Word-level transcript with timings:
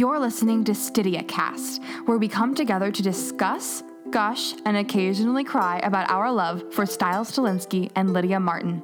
You're 0.00 0.18
listening 0.18 0.64
to 0.64 0.72
Stydia 0.72 1.28
Cast, 1.28 1.82
where 2.06 2.16
we 2.16 2.26
come 2.26 2.54
together 2.54 2.90
to 2.90 3.02
discuss, 3.02 3.82
gush, 4.08 4.54
and 4.64 4.78
occasionally 4.78 5.44
cry 5.44 5.78
about 5.80 6.10
our 6.10 6.32
love 6.32 6.72
for 6.72 6.86
Stiles 6.86 7.30
Stilinski 7.30 7.90
and 7.96 8.14
Lydia 8.14 8.40
Martin. 8.40 8.82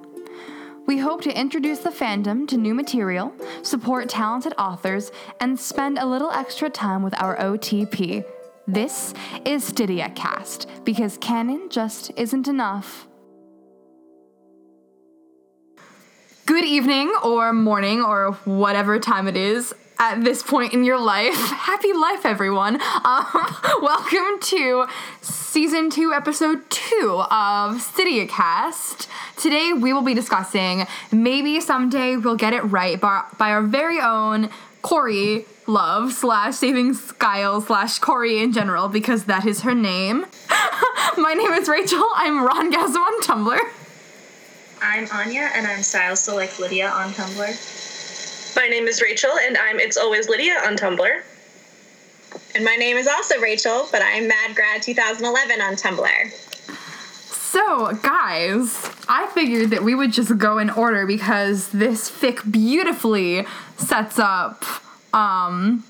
We 0.84 0.98
hope 0.98 1.22
to 1.22 1.32
introduce 1.34 1.78
the 1.78 1.88
fandom 1.88 2.46
to 2.48 2.58
new 2.58 2.74
material, 2.74 3.32
support 3.62 4.10
talented 4.10 4.52
authors, 4.58 5.10
and 5.40 5.58
spend 5.58 5.96
a 5.96 6.04
little 6.04 6.30
extra 6.32 6.68
time 6.68 7.02
with 7.02 7.18
our 7.18 7.34
OTP. 7.38 8.22
This 8.68 9.14
is 9.46 9.72
Stydia 9.72 10.14
Cast, 10.14 10.68
because 10.84 11.16
canon 11.16 11.70
just 11.70 12.10
isn't 12.18 12.46
enough. 12.46 13.08
Good 16.44 16.66
evening, 16.66 17.10
or 17.24 17.54
morning, 17.54 18.02
or 18.02 18.32
whatever 18.44 18.98
time 18.98 19.28
it 19.28 19.38
is 19.38 19.72
at 19.98 20.22
this 20.22 20.42
point 20.42 20.72
in 20.72 20.84
your 20.84 20.98
life. 20.98 21.34
Happy 21.34 21.92
life, 21.92 22.24
everyone. 22.24 22.80
Um, 23.04 23.26
welcome 23.82 24.40
to 24.40 24.86
season 25.20 25.90
two, 25.90 26.12
episode 26.12 26.68
two 26.70 27.24
of 27.30 27.76
Stydia 27.76 28.28
Cast. 28.28 29.08
Today 29.36 29.72
we 29.72 29.92
will 29.92 30.02
be 30.02 30.14
discussing 30.14 30.86
maybe 31.12 31.60
someday 31.60 32.16
we'll 32.16 32.36
get 32.36 32.52
it 32.52 32.62
right 32.62 33.00
by, 33.00 33.24
by 33.38 33.50
our 33.50 33.62
very 33.62 34.00
own 34.00 34.50
Corey 34.82 35.46
Love 35.66 36.12
slash 36.12 36.54
Saving 36.54 36.94
Skyle 36.94 37.60
slash 37.60 37.98
Corey 37.98 38.38
in 38.38 38.52
general 38.52 38.88
because 38.88 39.24
that 39.24 39.44
is 39.44 39.62
her 39.62 39.74
name. 39.74 40.26
My 41.16 41.34
name 41.34 41.52
is 41.52 41.68
Rachel. 41.68 42.06
I'm 42.14 42.44
Ron 42.44 42.72
Gasm 42.72 42.96
on 42.96 43.20
Tumblr. 43.22 43.58
I'm 44.80 45.08
Anya, 45.10 45.50
and 45.54 45.66
I'm 45.66 45.82
Stiles 45.82 46.20
So 46.20 46.36
Like 46.36 46.58
Lydia 46.58 46.88
on 46.88 47.10
Tumblr. 47.10 47.75
My 48.56 48.68
name 48.68 48.88
is 48.88 49.02
Rachel, 49.02 49.32
and 49.42 49.58
I'm 49.58 49.78
It's 49.78 49.98
Always 49.98 50.30
Lydia 50.30 50.54
on 50.64 50.76
Tumblr. 50.76 51.22
And 52.54 52.64
my 52.64 52.74
name 52.76 52.96
is 52.96 53.06
also 53.06 53.38
Rachel, 53.38 53.86
but 53.92 54.00
I'm 54.02 54.26
Mad 54.26 54.56
Grad 54.56 54.80
2011 54.80 55.60
on 55.60 55.74
Tumblr. 55.74 56.32
So, 57.30 57.92
guys, 58.02 58.90
I 59.08 59.26
figured 59.34 59.70
that 59.70 59.82
we 59.82 59.94
would 59.94 60.10
just 60.10 60.38
go 60.38 60.56
in 60.56 60.70
order 60.70 61.06
because 61.06 61.68
this 61.68 62.10
fic 62.10 62.50
beautifully 62.50 63.46
sets 63.76 64.18
up 64.18 64.64
um 65.12 65.84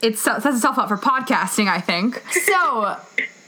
it 0.00 0.16
sets 0.18 0.46
itself 0.46 0.78
up 0.78 0.88
for 0.88 0.96
podcasting, 0.96 1.68
I 1.68 1.80
think. 1.80 2.22
So, 2.30 2.96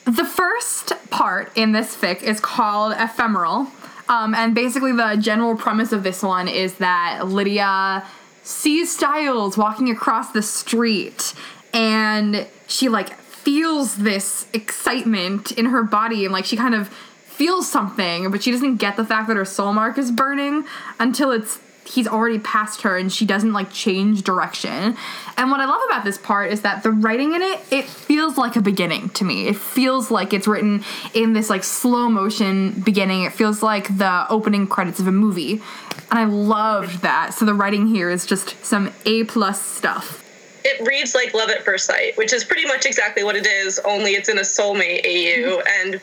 the 0.05 0.27
first 0.27 0.93
part 1.09 1.57
in 1.57 1.73
this 1.73 1.97
fic 1.97 2.23
is 2.23 2.39
called 2.39 2.93
Ephemeral. 2.99 3.69
Um, 4.11 4.35
and 4.35 4.57
basically, 4.57 4.91
the 4.91 5.17
general 5.21 5.57
premise 5.57 5.93
of 5.93 6.03
this 6.03 6.21
one 6.21 6.49
is 6.49 6.75
that 6.75 7.29
Lydia 7.29 8.05
sees 8.43 8.93
Stiles 8.95 9.57
walking 9.57 9.89
across 9.89 10.33
the 10.33 10.43
street 10.43 11.33
and 11.73 12.49
she 12.67 12.89
like 12.89 13.15
feels 13.15 13.97
this 13.97 14.49
excitement 14.53 15.53
in 15.53 15.67
her 15.67 15.85
body 15.85 16.25
and 16.25 16.33
like 16.33 16.45
she 16.45 16.57
kind 16.57 16.75
of 16.75 16.89
feels 16.89 17.71
something, 17.71 18.31
but 18.33 18.43
she 18.43 18.51
doesn't 18.51 18.77
get 18.77 18.97
the 18.97 19.05
fact 19.05 19.29
that 19.29 19.37
her 19.37 19.45
soul 19.45 19.73
mark 19.73 19.97
is 19.97 20.11
burning 20.11 20.65
until 20.99 21.31
it's 21.31 21.61
he's 21.91 22.07
already 22.07 22.39
past 22.39 22.83
her 22.83 22.97
and 22.97 23.13
she 23.13 23.27
doesn't 23.27 23.53
like 23.53 23.73
change 23.73 24.23
direction. 24.23 24.97
And 25.37 25.51
what 25.51 25.61
I 25.61 25.67
love 25.67 25.81
about 25.87 26.05
this 26.05 26.19
part 26.19 26.53
is 26.53 26.63
that 26.63 26.83
the 26.83 26.91
writing 26.91 27.35
in 27.35 27.43
it, 27.43 27.61
it 27.71 27.85
feels 27.85 28.39
like 28.39 28.57
a 28.57 28.61
beginning 28.61 29.11
to 29.11 29.25
me. 29.25 29.49
It 29.49 29.57
feels 29.57 30.11
like 30.11 30.33
it's 30.33 30.47
written 30.47 30.85
in 31.15 31.33
this 31.33 31.51
like 31.51 31.65
slow 31.65 32.09
motion 32.09 32.81
beginning. 32.81 33.25
It 33.25 33.33
feels 33.33 33.63
like 33.63 33.97
the 33.99 34.27
opening 34.29 34.67
credits 34.67 35.01
of 35.01 35.07
a 35.07 35.13
movie. 35.13 35.63
And 36.11 36.19
I 36.19 36.25
loved 36.25 37.03
that. 37.03 37.35
So 37.35 37.45
the 37.45 37.55
writing 37.55 37.87
here 37.87 38.11
is 38.11 38.27
just 38.27 38.65
some 38.65 38.93
A 39.05 39.25
plus 39.25 39.61
stuff. 39.61 40.25
It 40.65 40.87
reads 40.87 41.15
like 41.15 41.33
Love 41.33 41.51
at 41.51 41.65
First 41.65 41.87
Sight, 41.87 42.17
which 42.17 42.33
is 42.33 42.45
pretty 42.45 42.67
much 42.67 42.85
exactly 42.85 43.25
what 43.25 43.35
it 43.35 43.47
is, 43.47 43.79
only 43.81 44.13
it's 44.13 44.29
in 44.29 44.39
a 44.39 44.43
soulmate 44.43 45.07
AU. 45.07 45.59
Mm-hmm. 45.59 45.91
And 45.91 46.01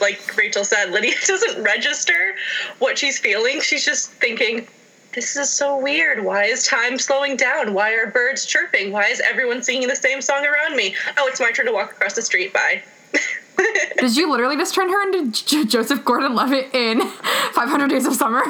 like 0.00 0.36
Rachel 0.36 0.64
said, 0.64 0.90
Lydia 0.90 1.14
doesn't 1.26 1.62
register 1.62 2.34
what 2.78 2.98
she's 2.98 3.18
feeling. 3.18 3.60
She's 3.60 3.84
just 3.84 4.12
thinking, 4.12 4.66
this 5.16 5.34
is 5.34 5.50
so 5.50 5.78
weird. 5.78 6.22
Why 6.22 6.44
is 6.44 6.66
time 6.66 6.98
slowing 6.98 7.36
down? 7.36 7.72
Why 7.72 7.94
are 7.94 8.06
birds 8.06 8.44
chirping? 8.44 8.92
Why 8.92 9.06
is 9.06 9.20
everyone 9.22 9.62
singing 9.62 9.88
the 9.88 9.96
same 9.96 10.20
song 10.20 10.44
around 10.44 10.76
me? 10.76 10.94
Oh, 11.16 11.26
it's 11.26 11.40
my 11.40 11.50
turn 11.50 11.64
to 11.66 11.72
walk 11.72 11.92
across 11.92 12.12
the 12.12 12.20
street. 12.20 12.52
Bye. 12.52 12.82
Did 13.98 14.14
you 14.14 14.30
literally 14.30 14.58
just 14.58 14.74
turn 14.74 14.90
her 14.90 15.02
into 15.02 15.32
J- 15.32 15.64
Joseph 15.64 16.04
Gordon-Levitt 16.04 16.74
in 16.74 17.00
500 17.00 17.88
Days 17.88 18.04
of 18.04 18.14
Summer? 18.14 18.42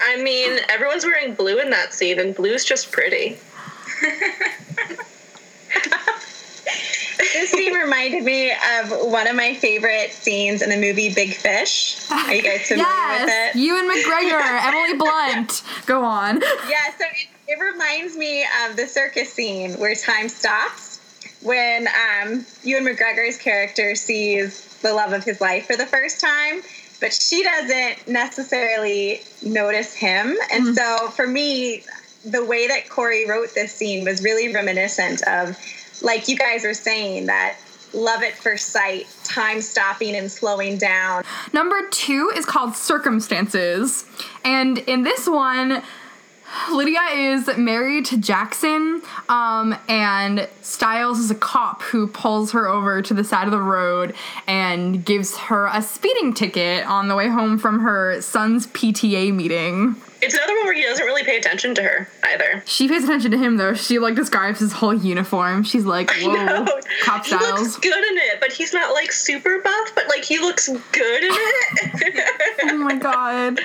I 0.00 0.22
mean, 0.22 0.60
everyone's 0.68 1.04
wearing 1.04 1.34
blue 1.34 1.58
in 1.58 1.70
that 1.70 1.92
scene, 1.92 2.20
and 2.20 2.32
blue's 2.32 2.64
just 2.64 2.92
pretty. 2.92 3.36
this 7.18 7.50
scene 7.50 7.74
reminded 7.74 8.24
me 8.24 8.50
of 8.50 8.90
one 9.10 9.26
of 9.26 9.36
my 9.36 9.54
favorite 9.54 10.12
scenes 10.12 10.62
in 10.62 10.70
the 10.70 10.76
movie 10.76 11.12
Big 11.12 11.34
Fish. 11.34 12.10
Are 12.10 12.34
you 12.34 12.42
guys 12.42 12.68
familiar 12.68 12.86
yes, 12.86 13.52
with 13.52 13.56
it? 13.56 13.60
Ewan 13.60 13.88
McGregor, 13.88 14.60
Emily 14.62 14.98
Blunt. 14.98 15.62
Go 15.86 16.04
on. 16.04 16.40
Yeah, 16.68 16.90
so 16.98 17.04
it, 17.04 17.28
it, 17.48 17.60
reminds 17.60 18.16
me 18.16 18.44
of 18.66 18.76
the 18.76 18.86
circus 18.86 19.32
scene 19.32 19.72
where 19.74 19.94
time 19.94 20.28
stops 20.28 21.00
when 21.42 21.86
um, 21.88 22.44
Ewan 22.62 22.84
McGregor's 22.84 23.38
character 23.38 23.94
sees 23.94 24.78
the 24.82 24.92
love 24.92 25.12
of 25.12 25.24
his 25.24 25.40
life 25.40 25.66
for 25.66 25.76
the 25.76 25.86
first 25.86 26.20
time, 26.20 26.62
but 27.00 27.12
she 27.12 27.42
doesn't 27.42 28.08
necessarily 28.08 29.20
notice 29.42 29.94
him. 29.94 30.36
And 30.52 30.64
mm-hmm. 30.64 30.74
so 30.74 31.08
for 31.10 31.26
me, 31.26 31.84
the 32.24 32.44
way 32.44 32.66
that 32.66 32.88
Corey 32.88 33.28
wrote 33.28 33.54
this 33.54 33.72
scene 33.72 34.04
was 34.04 34.22
really 34.22 34.52
reminiscent 34.52 35.22
of 35.28 35.56
like 36.02 36.28
you 36.28 36.36
guys 36.36 36.64
are 36.64 36.74
saying, 36.74 37.26
that 37.26 37.56
love 37.92 38.22
at 38.22 38.34
first 38.34 38.68
sight, 38.68 39.06
time 39.24 39.60
stopping 39.60 40.14
and 40.16 40.30
slowing 40.30 40.76
down. 40.78 41.24
Number 41.52 41.88
two 41.90 42.30
is 42.36 42.44
called 42.44 42.76
Circumstances. 42.76 44.04
And 44.44 44.78
in 44.78 45.02
this 45.02 45.28
one, 45.28 45.82
Lydia 46.70 47.00
is 47.12 47.56
married 47.56 48.04
to 48.06 48.18
Jackson, 48.18 49.02
um, 49.28 49.76
and 49.88 50.48
Stiles 50.62 51.18
is 51.18 51.30
a 51.30 51.34
cop 51.34 51.82
who 51.82 52.06
pulls 52.06 52.52
her 52.52 52.66
over 52.68 53.02
to 53.02 53.14
the 53.14 53.24
side 53.24 53.46
of 53.46 53.50
the 53.50 53.60
road 53.60 54.14
and 54.46 55.04
gives 55.04 55.36
her 55.36 55.66
a 55.72 55.82
speeding 55.82 56.34
ticket 56.34 56.86
on 56.86 57.08
the 57.08 57.14
way 57.14 57.28
home 57.28 57.58
from 57.58 57.80
her 57.80 58.20
son's 58.20 58.66
PTA 58.68 59.34
meeting. 59.34 59.96
It's 60.22 60.34
another 60.34 60.54
one 60.54 60.64
where 60.64 60.74
he 60.74 60.82
doesn't 60.82 61.04
really 61.04 61.22
pay 61.24 61.36
attention 61.36 61.74
to 61.74 61.82
her 61.82 62.08
either. 62.24 62.62
She 62.66 62.88
pays 62.88 63.04
attention 63.04 63.30
to 63.32 63.38
him 63.38 63.58
though. 63.58 63.74
She 63.74 63.98
like 63.98 64.14
describes 64.14 64.58
his 64.58 64.72
whole 64.72 64.94
uniform. 64.94 65.62
She's 65.62 65.84
like, 65.84 66.10
"Whoa, 66.10 66.66
cop 67.02 67.26
Stiles." 67.26 67.42
He 67.42 67.62
looks 67.62 67.76
good 67.76 68.04
in 68.04 68.18
it, 68.18 68.40
but 68.40 68.50
he's 68.50 68.72
not 68.72 68.94
like 68.94 69.12
super 69.12 69.60
buff. 69.60 69.92
But 69.94 70.08
like 70.08 70.24
he 70.24 70.38
looks 70.38 70.68
good 70.68 71.22
in 71.22 71.30
it. 71.30 72.24
oh 72.64 72.76
my 72.78 72.96
god, 72.96 73.60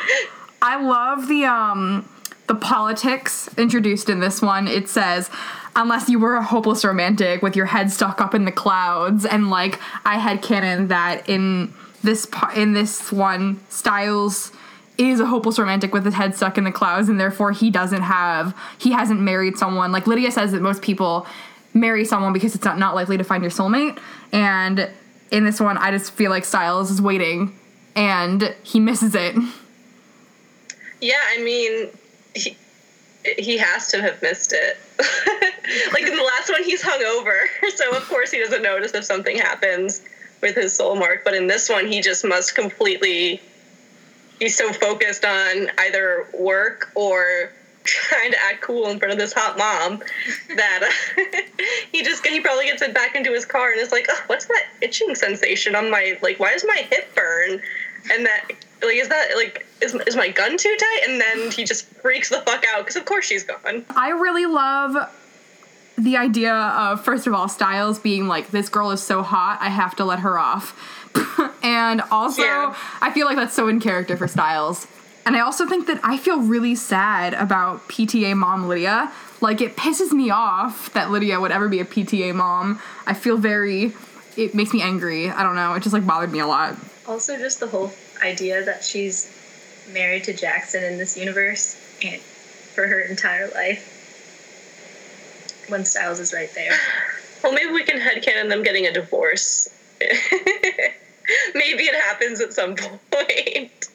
I 0.61 0.81
love 0.83 1.27
the 1.29 1.45
um 1.45 2.05
the 2.51 2.55
politics 2.59 3.49
introduced 3.57 4.09
in 4.09 4.19
this 4.19 4.41
one. 4.41 4.67
It 4.67 4.89
says 4.89 5.29
unless 5.73 6.09
you 6.09 6.19
were 6.19 6.35
a 6.35 6.43
hopeless 6.43 6.83
romantic 6.83 7.41
with 7.41 7.55
your 7.55 7.65
head 7.65 7.89
stuck 7.89 8.19
up 8.19 8.35
in 8.35 8.43
the 8.43 8.51
clouds 8.51 9.25
and 9.25 9.49
like 9.49 9.79
I 10.03 10.17
had 10.17 10.41
canon 10.41 10.89
that 10.89 11.29
in 11.29 11.73
this 12.03 12.25
part 12.25 12.57
in 12.57 12.73
this 12.73 13.09
one 13.09 13.61
Stiles 13.69 14.51
is 14.97 15.21
a 15.21 15.25
hopeless 15.25 15.59
romantic 15.59 15.93
with 15.93 16.03
his 16.03 16.13
head 16.13 16.35
stuck 16.35 16.57
in 16.57 16.65
the 16.65 16.73
clouds 16.73 17.07
and 17.07 17.17
therefore 17.17 17.53
he 17.53 17.71
doesn't 17.71 18.01
have 18.01 18.53
he 18.77 18.91
hasn't 18.91 19.21
married 19.21 19.57
someone 19.57 19.93
like 19.93 20.05
lydia 20.05 20.29
says 20.29 20.51
that 20.51 20.61
most 20.61 20.81
people 20.81 21.25
marry 21.73 22.03
someone 22.03 22.33
because 22.33 22.53
it's 22.53 22.65
not, 22.65 22.77
not 22.77 22.95
likely 22.95 23.15
to 23.15 23.23
find 23.23 23.41
your 23.41 23.51
soulmate 23.51 23.97
and 24.33 24.89
in 25.31 25.45
this 25.45 25.61
one 25.61 25.77
i 25.77 25.89
just 25.89 26.11
feel 26.11 26.29
like 26.29 26.43
stiles 26.43 26.91
is 26.91 27.01
waiting 27.01 27.57
and 27.95 28.53
he 28.61 28.77
misses 28.77 29.15
it 29.15 29.37
yeah 30.99 31.15
i 31.29 31.41
mean 31.41 31.89
he, 32.35 32.55
he 33.37 33.57
has 33.57 33.87
to 33.89 34.01
have 34.01 34.21
missed 34.21 34.53
it 34.53 34.77
like 35.93 36.03
in 36.03 36.15
the 36.15 36.23
last 36.23 36.49
one 36.49 36.63
he's 36.63 36.81
hung 36.81 37.01
over 37.03 37.39
so 37.75 37.95
of 37.95 38.07
course 38.07 38.31
he 38.31 38.39
doesn't 38.39 38.61
notice 38.61 38.93
if 38.93 39.05
something 39.05 39.37
happens 39.37 40.01
with 40.41 40.55
his 40.55 40.73
soul 40.73 40.95
mark 40.95 41.23
but 41.23 41.33
in 41.33 41.47
this 41.47 41.69
one 41.69 41.87
he 41.87 42.01
just 42.01 42.25
must 42.25 42.55
completely 42.55 43.41
he's 44.41 44.57
so 44.57 44.73
focused 44.73 45.23
on 45.23 45.69
either 45.77 46.27
work 46.33 46.91
or 46.95 47.51
trying 47.83 48.31
to 48.31 48.37
act 48.43 48.61
cool 48.61 48.87
in 48.89 48.99
front 48.99 49.11
of 49.11 49.17
this 49.17 49.33
hot 49.33 49.57
mom 49.57 50.01
that 50.55 50.91
he 51.91 52.03
just 52.03 52.25
he 52.25 52.39
probably 52.39 52.65
gets 52.65 52.81
it 52.81 52.93
back 52.93 53.15
into 53.15 53.31
his 53.31 53.45
car 53.45 53.71
and 53.71 53.81
is 53.81 53.91
like, 53.91 54.05
oh, 54.09 54.23
what's 54.27 54.45
that 54.45 54.67
itching 54.81 55.15
sensation 55.15 55.75
on 55.75 55.89
my 55.89 56.17
like? 56.21 56.39
Why 56.39 56.53
does 56.53 56.63
my 56.67 56.87
hip 56.91 57.13
burn? 57.15 57.59
And 58.11 58.25
that 58.25 58.51
like 58.83 58.97
is 58.97 59.09
that 59.09 59.31
like 59.35 59.65
is, 59.81 59.95
is 60.07 60.15
my 60.15 60.29
gun 60.29 60.57
too 60.57 60.75
tight? 60.79 61.01
And 61.07 61.21
then 61.21 61.51
he 61.51 61.63
just 61.63 61.85
freaks 61.85 62.29
the 62.29 62.41
fuck 62.41 62.63
out 62.73 62.79
because 62.79 62.95
of 62.95 63.05
course 63.05 63.25
she's 63.25 63.43
gone. 63.43 63.85
I 63.89 64.09
really 64.09 64.45
love 64.45 64.95
the 65.97 66.17
idea 66.17 66.53
of 66.53 67.03
first 67.03 67.27
of 67.27 67.33
all 67.33 67.47
Stiles 67.47 67.99
being 67.99 68.27
like 68.27 68.49
this 68.49 68.69
girl 68.69 68.91
is 68.91 69.03
so 69.03 69.21
hot 69.21 69.59
I 69.61 69.69
have 69.69 69.95
to 69.97 70.05
let 70.05 70.19
her 70.19 70.39
off 70.39 70.75
and 71.63 72.01
also, 72.11 72.41
yeah. 72.41 72.75
I 73.01 73.11
feel 73.11 73.25
like 73.25 73.35
that's 73.35 73.53
so 73.53 73.67
in 73.67 73.79
character 73.79 74.15
for 74.17 74.27
Stiles. 74.27 74.87
and 75.25 75.35
I 75.35 75.41
also 75.41 75.67
think 75.67 75.87
that 75.87 75.99
I 76.03 76.17
feel 76.17 76.39
really 76.41 76.75
sad 76.75 77.33
about 77.33 77.87
PTA 77.87 78.35
mom 78.35 78.67
Lydia. 78.67 79.11
Like 79.41 79.61
it 79.61 79.75
pisses 79.75 80.11
me 80.11 80.29
off 80.29 80.93
that 80.93 81.11
Lydia 81.11 81.39
would 81.39 81.51
ever 81.51 81.67
be 81.67 81.79
a 81.79 81.85
PTA 81.85 82.33
mom. 82.33 82.79
I 83.05 83.13
feel 83.13 83.37
very 83.37 83.93
it 84.37 84.55
makes 84.55 84.73
me 84.73 84.81
angry. 84.81 85.29
I 85.29 85.43
don't 85.43 85.55
know. 85.55 85.73
It 85.73 85.83
just 85.83 85.93
like 85.93 86.05
bothered 86.05 86.31
me 86.31 86.39
a 86.39 86.47
lot. 86.47 86.75
Also, 87.07 87.37
just 87.37 87.59
the 87.59 87.67
whole 87.67 87.91
idea 88.23 88.63
that 88.63 88.83
she's 88.83 89.35
married 89.93 90.23
to 90.25 90.33
Jackson 90.33 90.83
in 90.83 90.97
this 90.97 91.17
universe 91.17 91.75
and 92.03 92.21
for 92.21 92.87
her 92.87 92.99
entire 93.01 93.49
life 93.51 93.97
when 95.67 95.85
Stiles 95.85 96.19
is 96.19 96.33
right 96.33 96.53
there. 96.53 96.77
Well, 97.43 97.53
maybe 97.53 97.71
we 97.71 97.83
can 97.83 97.99
headcanon 97.99 98.49
them 98.49 98.63
getting 98.63 98.85
a 98.85 98.93
divorce. 98.93 99.69
maybe 101.55 101.83
it 101.83 101.95
happens 101.95 102.41
at 102.41 102.53
some 102.53 102.75
point. 103.11 103.89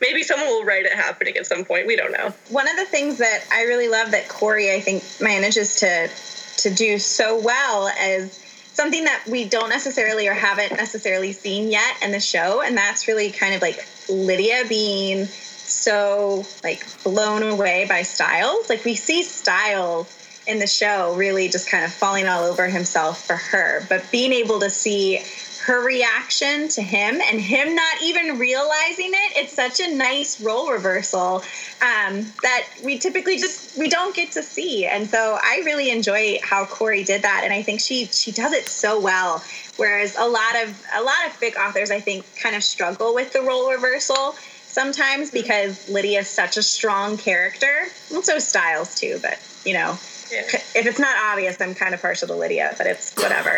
Maybe 0.00 0.22
someone 0.22 0.48
will 0.48 0.64
write 0.64 0.86
it 0.86 0.92
happening 0.92 1.36
at 1.36 1.46
some 1.46 1.64
point. 1.64 1.86
We 1.86 1.96
don't 1.96 2.12
know. 2.12 2.32
One 2.48 2.68
of 2.68 2.76
the 2.76 2.84
things 2.86 3.18
that 3.18 3.44
I 3.52 3.62
really 3.62 3.88
love 3.88 4.12
that 4.12 4.28
Corey, 4.28 4.72
I 4.72 4.80
think, 4.80 5.02
manages 5.20 5.76
to 5.80 6.08
to 6.58 6.74
do 6.74 6.98
so 6.98 7.40
well 7.40 7.90
is 8.02 8.38
something 8.74 9.04
that 9.04 9.24
we 9.26 9.46
don't 9.46 9.70
necessarily 9.70 10.28
or 10.28 10.34
haven't 10.34 10.72
necessarily 10.72 11.32
seen 11.32 11.70
yet 11.70 11.96
in 12.02 12.12
the 12.12 12.20
show, 12.20 12.62
and 12.62 12.76
that's 12.76 13.08
really 13.08 13.30
kind 13.30 13.54
of 13.54 13.62
like 13.62 13.84
Lydia 14.10 14.64
being 14.68 15.26
so 15.26 16.44
like 16.62 16.84
blown 17.02 17.42
away 17.42 17.86
by 17.88 18.02
Stiles. 18.02 18.68
Like 18.68 18.84
we 18.84 18.94
see 18.94 19.22
Stiles 19.22 20.16
in 20.46 20.58
the 20.58 20.66
show 20.66 21.14
really 21.14 21.48
just 21.48 21.70
kind 21.70 21.84
of 21.84 21.92
falling 21.92 22.26
all 22.26 22.44
over 22.44 22.68
himself 22.68 23.24
for 23.24 23.36
her, 23.36 23.86
but 23.88 24.10
being 24.10 24.32
able 24.32 24.60
to 24.60 24.70
see 24.70 25.20
her 25.64 25.84
reaction 25.84 26.68
to 26.68 26.82
him 26.82 27.20
and 27.20 27.40
him 27.40 27.74
not 27.74 28.02
even 28.02 28.38
realizing 28.38 29.10
it 29.10 29.36
it's 29.36 29.52
such 29.52 29.78
a 29.80 29.94
nice 29.94 30.40
role 30.40 30.70
reversal 30.70 31.42
um, 31.82 32.24
that 32.42 32.66
we 32.82 32.98
typically 32.98 33.36
just 33.36 33.78
we 33.78 33.88
don't 33.88 34.14
get 34.14 34.32
to 34.32 34.42
see. 34.42 34.86
And 34.86 35.08
so 35.08 35.38
i 35.42 35.62
really 35.64 35.90
enjoy 35.90 36.38
how 36.42 36.64
corey 36.64 37.04
did 37.04 37.22
that. 37.22 37.42
And 37.44 37.52
i 37.52 37.62
think 37.62 37.80
she 37.80 38.06
she 38.06 38.32
does 38.32 38.52
it 38.52 38.66
so 38.66 38.98
well. 38.98 39.42
Whereas 39.76 40.16
a 40.18 40.26
lot 40.26 40.62
of 40.62 40.86
a 40.94 41.02
lot 41.02 41.26
of 41.26 41.38
big 41.40 41.56
authors 41.56 41.90
i 41.90 42.00
think 42.00 42.24
kind 42.36 42.56
of 42.56 42.62
struggle 42.62 43.14
with 43.14 43.32
the 43.32 43.42
role 43.42 43.70
reversal 43.70 44.34
sometimes 44.66 45.30
because 45.30 45.88
lydia's 45.88 46.28
such 46.28 46.56
a 46.56 46.62
strong 46.62 47.16
character. 47.16 47.86
Also 48.14 48.38
stiles 48.38 48.94
too 48.94 49.18
but 49.20 49.38
you 49.64 49.74
know 49.74 49.98
Yeah. 50.30 50.40
if 50.52 50.86
it's 50.86 50.98
not 50.98 51.16
obvious, 51.32 51.60
I'm 51.60 51.74
kind 51.74 51.94
of 51.94 52.00
partial 52.02 52.28
to 52.28 52.34
Lydia, 52.34 52.74
but 52.78 52.86
it's 52.86 53.14
whatever. 53.16 53.56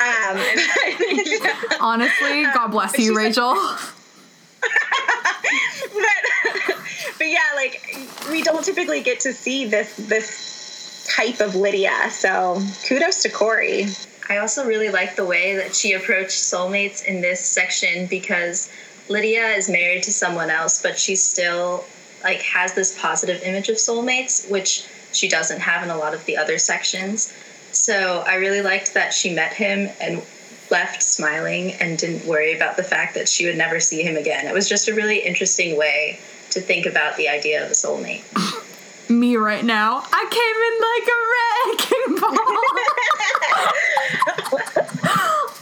Um, 0.00 0.38
Honestly, 1.80 2.42
God 2.44 2.68
bless 2.68 2.92
but 2.92 3.00
you, 3.00 3.06
she's 3.08 3.16
like- 3.16 3.24
Rachel. 3.26 3.54
but, 5.94 6.76
but 7.18 7.26
yeah, 7.28 7.38
like 7.54 7.80
we 8.30 8.42
don't 8.42 8.64
typically 8.64 9.02
get 9.02 9.20
to 9.20 9.32
see 9.32 9.64
this 9.66 9.94
this 9.96 11.08
type 11.14 11.40
of 11.40 11.54
Lydia. 11.54 12.10
So 12.10 12.60
kudos 12.88 13.22
to 13.22 13.28
Corey. 13.28 13.86
I 14.28 14.38
also 14.38 14.66
really 14.66 14.90
like 14.90 15.16
the 15.16 15.24
way 15.24 15.56
that 15.56 15.74
she 15.74 15.92
approached 15.94 16.32
soulmates 16.32 17.04
in 17.04 17.20
this 17.22 17.40
section 17.40 18.06
because 18.06 18.70
Lydia 19.08 19.46
is 19.48 19.70
married 19.70 20.02
to 20.02 20.12
someone 20.12 20.50
else, 20.50 20.82
but 20.82 20.98
she 20.98 21.16
still 21.16 21.84
like 22.22 22.42
has 22.42 22.74
this 22.74 23.00
positive 23.00 23.42
image 23.42 23.68
of 23.68 23.76
soulmates, 23.76 24.50
which 24.50 24.84
she 25.12 25.28
doesn't 25.28 25.60
have 25.60 25.82
in 25.82 25.90
a 25.90 25.96
lot 25.96 26.14
of 26.14 26.24
the 26.26 26.36
other 26.36 26.58
sections. 26.58 27.32
So 27.72 28.24
I 28.26 28.34
really 28.36 28.62
liked 28.62 28.94
that 28.94 29.12
she 29.12 29.34
met 29.34 29.52
him 29.52 29.90
and 30.00 30.22
left 30.70 31.02
smiling 31.02 31.72
and 31.74 31.98
didn't 31.98 32.26
worry 32.26 32.54
about 32.54 32.76
the 32.76 32.82
fact 32.82 33.14
that 33.14 33.28
she 33.28 33.46
would 33.46 33.56
never 33.56 33.80
see 33.80 34.02
him 34.02 34.16
again. 34.16 34.46
It 34.46 34.54
was 34.54 34.68
just 34.68 34.88
a 34.88 34.94
really 34.94 35.18
interesting 35.18 35.76
way 35.76 36.18
to 36.50 36.60
think 36.60 36.86
about 36.86 37.16
the 37.16 37.28
idea 37.28 37.64
of 37.64 37.70
a 37.70 37.74
soulmate. 37.74 38.22
Me 39.10 39.36
right 39.36 39.64
now. 39.64 40.02
I 40.12 40.26
came 40.30 40.56
in 40.68 40.80
like 40.84 41.08
a 41.08 41.18
wrecking 41.72 42.14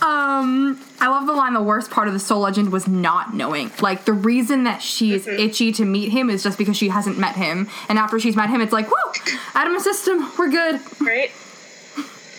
ball. 0.03 0.09
um, 0.09 0.81
I 1.01 1.09
love 1.09 1.27
the 1.27 1.33
line. 1.33 1.55
The 1.55 1.63
worst 1.63 1.91
part 1.91 2.09
of 2.09 2.15
the 2.15 2.21
Soul 2.21 2.41
Legend 2.41 2.73
was 2.73 2.89
not 2.89 3.35
knowing. 3.35 3.71
Like 3.81 4.05
the 4.05 4.13
reason 4.13 4.65
that 4.65 4.83
she's 4.83 5.27
itchy 5.27 5.73
to 5.73 5.85
meet 5.85 6.11
him 6.11 6.31
is 6.31 6.43
just 6.43 6.59
because 6.59 6.77
she 6.77 6.89
hasn't 6.89 7.19
met 7.19 7.37
him, 7.37 7.69
and 7.89 7.99
after 7.99 8.19
she's 8.19 8.37
met 8.37 8.51
him, 8.51 8.61
it's 8.61 8.73
like, 8.73 8.89
woo, 8.89 9.13
out 9.55 9.67
of 9.67 9.73
my 9.73 9.79
system, 9.79 10.31
we're 10.39 10.51
good. 10.51 10.81
Right? 11.01 11.31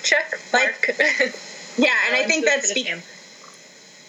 Check 0.03 0.39
mark. 0.53 0.89
Yeah, 1.77 1.93
and 2.07 2.15
I 2.15 2.23
think 2.23 2.43
so 2.43 2.49
that 2.49 2.63
speaks. 2.63 3.13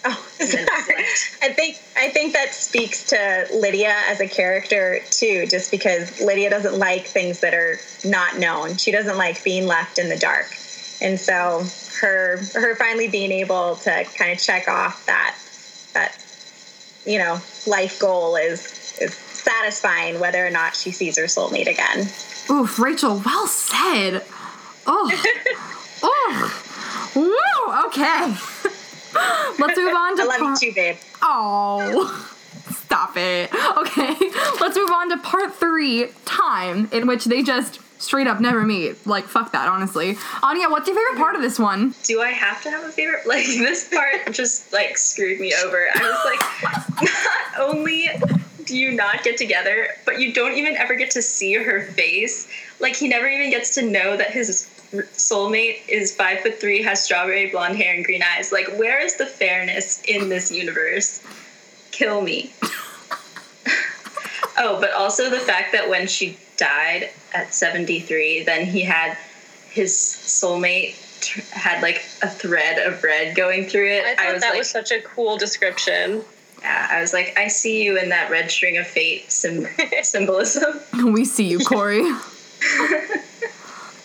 Oh, 0.05 0.27
sorry. 0.39 1.03
I 1.43 1.53
think 1.53 1.77
I 1.95 2.09
think 2.09 2.33
that 2.33 2.53
speaks 2.53 3.05
to 3.07 3.47
Lydia 3.53 3.93
as 4.07 4.19
a 4.19 4.27
character 4.27 5.01
too, 5.11 5.45
just 5.45 5.69
because 5.69 6.19
Lydia 6.19 6.49
doesn't 6.49 6.79
like 6.79 7.05
things 7.05 7.41
that 7.41 7.53
are 7.53 7.77
not 8.03 8.39
known. 8.39 8.77
She 8.77 8.91
doesn't 8.91 9.17
like 9.17 9.43
being 9.43 9.67
left 9.67 9.99
in 9.99 10.09
the 10.09 10.17
dark, 10.17 10.47
and 11.01 11.19
so 11.19 11.63
her 12.01 12.37
her 12.53 12.75
finally 12.75 13.07
being 13.07 13.31
able 13.31 13.75
to 13.77 14.05
kind 14.17 14.31
of 14.31 14.39
check 14.39 14.67
off 14.67 15.05
that 15.05 15.35
that 15.93 16.15
you 17.05 17.17
know 17.17 17.39
life 17.67 17.99
goal 17.99 18.35
is 18.35 18.97
is 19.01 19.13
satisfying, 19.13 20.19
whether 20.19 20.45
or 20.45 20.49
not 20.49 20.75
she 20.75 20.91
sees 20.91 21.17
her 21.17 21.25
soulmate 21.25 21.67
again. 21.67 22.07
Oof, 22.49 22.79
Rachel, 22.79 23.21
well 23.25 23.47
said. 23.47 24.23
Oh, 24.85 25.11
oh, 26.03 27.11
woo. 27.15 27.87
Okay, 27.87 28.35
let's 29.59 29.77
move 29.77 29.95
on 29.95 30.17
to. 30.17 30.23
I 30.23 30.25
love 30.25 30.39
par- 30.39 30.49
you 30.51 30.57
too, 30.57 30.73
babe. 30.73 30.97
Oh, 31.21 32.29
stop 32.71 33.15
it. 33.17 33.53
Okay, 33.77 34.15
let's 34.61 34.75
move 34.75 34.91
on 34.91 35.09
to 35.09 35.17
part 35.17 35.53
three 35.55 36.09
time, 36.25 36.89
in 36.91 37.07
which 37.07 37.25
they 37.25 37.43
just 37.43 37.79
straight 37.99 38.27
up 38.27 38.39
never 38.39 38.63
meet. 38.63 39.05
Like, 39.05 39.25
fuck 39.25 39.51
that, 39.51 39.67
honestly. 39.67 40.17
Anya, 40.41 40.69
what's 40.69 40.87
your 40.87 40.95
favorite 40.95 41.17
part 41.21 41.35
of 41.35 41.41
this 41.41 41.59
one? 41.59 41.93
do 42.03 42.21
I 42.21 42.29
have 42.31 42.63
to 42.63 42.71
have 42.71 42.83
a 42.83 42.89
favorite? 42.89 43.19
Like 43.29 43.45
this 43.45 43.87
part 43.93 44.33
just 44.33 44.73
like 44.73 44.97
screwed 44.97 45.39
me 45.39 45.53
over. 45.63 45.85
I 45.93 46.01
was 46.01 46.17
like, 46.25 46.41
not 47.13 47.59
only 47.69 48.09
do 48.65 48.75
you 48.77 48.91
not 48.91 49.23
get 49.23 49.37
together, 49.37 49.89
but 50.05 50.19
you 50.19 50.33
don't 50.33 50.53
even 50.53 50.75
ever 50.75 50.95
get 50.95 51.11
to 51.11 51.21
see 51.21 51.53
her 51.55 51.81
face. 51.81 52.47
Like 52.79 52.95
he 52.95 53.07
never 53.07 53.27
even 53.27 53.51
gets 53.51 53.75
to 53.75 53.83
know 53.83 54.17
that 54.17 54.31
his 54.31 54.67
soulmate 54.91 55.87
is 55.87 56.15
five 56.15 56.39
foot 56.39 56.59
three, 56.59 56.81
has 56.81 57.03
strawberry 57.03 57.51
blonde 57.51 57.77
hair 57.77 57.93
and 57.93 58.03
green 58.03 58.23
eyes. 58.23 58.51
Like 58.51 58.67
where 58.77 58.99
is 59.03 59.17
the 59.17 59.25
fairness 59.25 60.01
in 60.07 60.29
this 60.29 60.51
universe? 60.51 61.23
Kill 61.91 62.21
me. 62.21 62.53
oh, 64.57 64.79
but 64.79 64.91
also 64.93 65.29
the 65.29 65.39
fact 65.39 65.71
that 65.73 65.89
when 65.89 66.07
she 66.07 66.37
died 66.59 67.09
at 67.33 67.53
73, 67.53 68.43
then 68.43 68.65
he 68.65 68.81
had 68.81 69.17
his 69.69 69.91
soulmate 69.93 70.95
t- 71.21 71.41
had 71.51 71.81
like 71.81 72.03
a 72.21 72.29
thread 72.29 72.77
of 72.85 73.01
red 73.03 73.35
going 73.35 73.65
through 73.65 73.89
it. 73.89 74.05
I 74.05 74.15
thought 74.15 74.33
was 74.33 74.41
that 74.41 74.49
like, 74.49 74.59
was 74.59 74.69
such 74.69 74.91
a 74.91 75.01
cool 75.01 75.37
description. 75.37 76.23
yeah, 76.61 76.87
I 76.91 77.01
was 77.01 77.13
like, 77.13 77.37
I 77.37 77.47
see 77.47 77.83
you 77.83 77.97
in 77.97 78.09
that 78.09 78.29
red 78.29 78.51
string 78.51 78.77
of 78.77 78.85
fate 78.87 79.31
sim- 79.31 79.67
symbolism. 80.03 80.79
We 81.13 81.25
see 81.25 81.47
you, 81.47 81.59
Corey. 81.59 82.01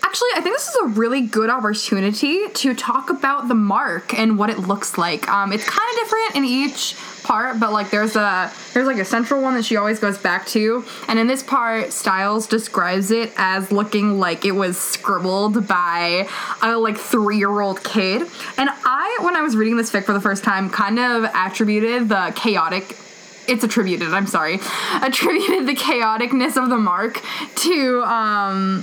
Actually, 0.02 0.28
I 0.36 0.40
think 0.42 0.54
this 0.54 0.68
is 0.68 0.76
a 0.76 0.86
really 0.86 1.22
good 1.22 1.50
opportunity 1.50 2.48
to 2.48 2.74
talk 2.74 3.10
about 3.10 3.48
the 3.48 3.54
mark 3.54 4.14
and 4.16 4.38
what 4.38 4.48
it 4.48 4.60
looks 4.60 4.96
like. 4.96 5.28
Um, 5.28 5.52
it's 5.52 5.64
kind 5.64 5.88
of 5.90 5.96
different 5.96 6.36
in 6.36 6.44
each 6.44 6.94
part, 7.24 7.58
but 7.58 7.72
like 7.72 7.90
there's 7.90 8.14
a 8.14 8.52
there's 8.72 8.86
like 8.86 8.98
a 8.98 9.04
central 9.04 9.42
one 9.42 9.54
that 9.54 9.64
she 9.64 9.76
always 9.76 9.98
goes 9.98 10.18
back 10.18 10.46
to, 10.48 10.84
and 11.08 11.18
in 11.18 11.26
this 11.26 11.42
part, 11.42 11.92
Stiles 11.92 12.46
describes 12.46 13.10
it 13.10 13.32
as 13.36 13.72
looking 13.72 14.20
like 14.20 14.44
it 14.44 14.52
was 14.52 14.78
scribbled 14.78 15.66
by 15.66 16.28
a 16.62 16.76
like 16.76 16.98
three 16.98 17.38
year 17.38 17.60
old 17.60 17.82
kid. 17.82 18.22
And 18.56 18.70
I, 18.84 19.18
when 19.22 19.34
I 19.34 19.42
was 19.42 19.56
reading 19.56 19.76
this 19.76 19.90
fic 19.90 20.04
for 20.04 20.12
the 20.12 20.20
first 20.20 20.44
time, 20.44 20.70
kind 20.70 20.98
of 20.98 21.24
attributed 21.34 22.08
the 22.08 22.32
chaotic 22.36 22.96
it's 23.46 23.62
attributed 23.62 24.08
i'm 24.14 24.26
sorry 24.26 24.54
attributed 25.02 25.66
the 25.66 25.74
chaoticness 25.74 26.56
of 26.56 26.70
the 26.70 26.78
mark 26.78 27.22
to 27.54 28.02
um 28.04 28.82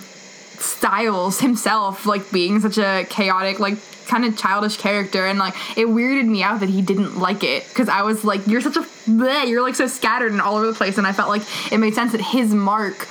stiles 0.60 1.40
himself 1.40 2.06
like 2.06 2.32
being 2.32 2.60
such 2.60 2.78
a 2.78 3.06
chaotic 3.10 3.60
like 3.60 3.78
kind 4.12 4.25
of 4.25 4.38
childish 4.38 4.75
character 4.75 5.25
and 5.25 5.39
like 5.39 5.53
it 5.77 5.88
weirded 5.88 6.27
me 6.27 6.44
out 6.44 6.60
that 6.60 6.68
he 6.68 6.82
didn't 6.82 7.18
like 7.18 7.46
it 7.46 7.65
because 7.70 7.88
i 7.88 8.01
was 8.01 8.25
like 8.25 8.46
you're 8.46 8.60
such 8.60 8.75
a 8.75 8.82
bleh, 9.10 9.48
you're 9.48 9.62
like 9.62 9.74
so 9.74 9.88
scattered 9.88 10.34
and 10.34 10.41
all 10.41 10.58
over 10.58 10.68
the 10.68 10.74
place 10.74 10.98
and 10.98 11.08
i 11.08 11.13
felt 11.13 11.30
like 11.30 11.41
it 11.72 11.77
made 11.77 11.94
sense 11.94 12.12
that 12.12 12.20
his 12.20 12.53
mark 12.53 13.08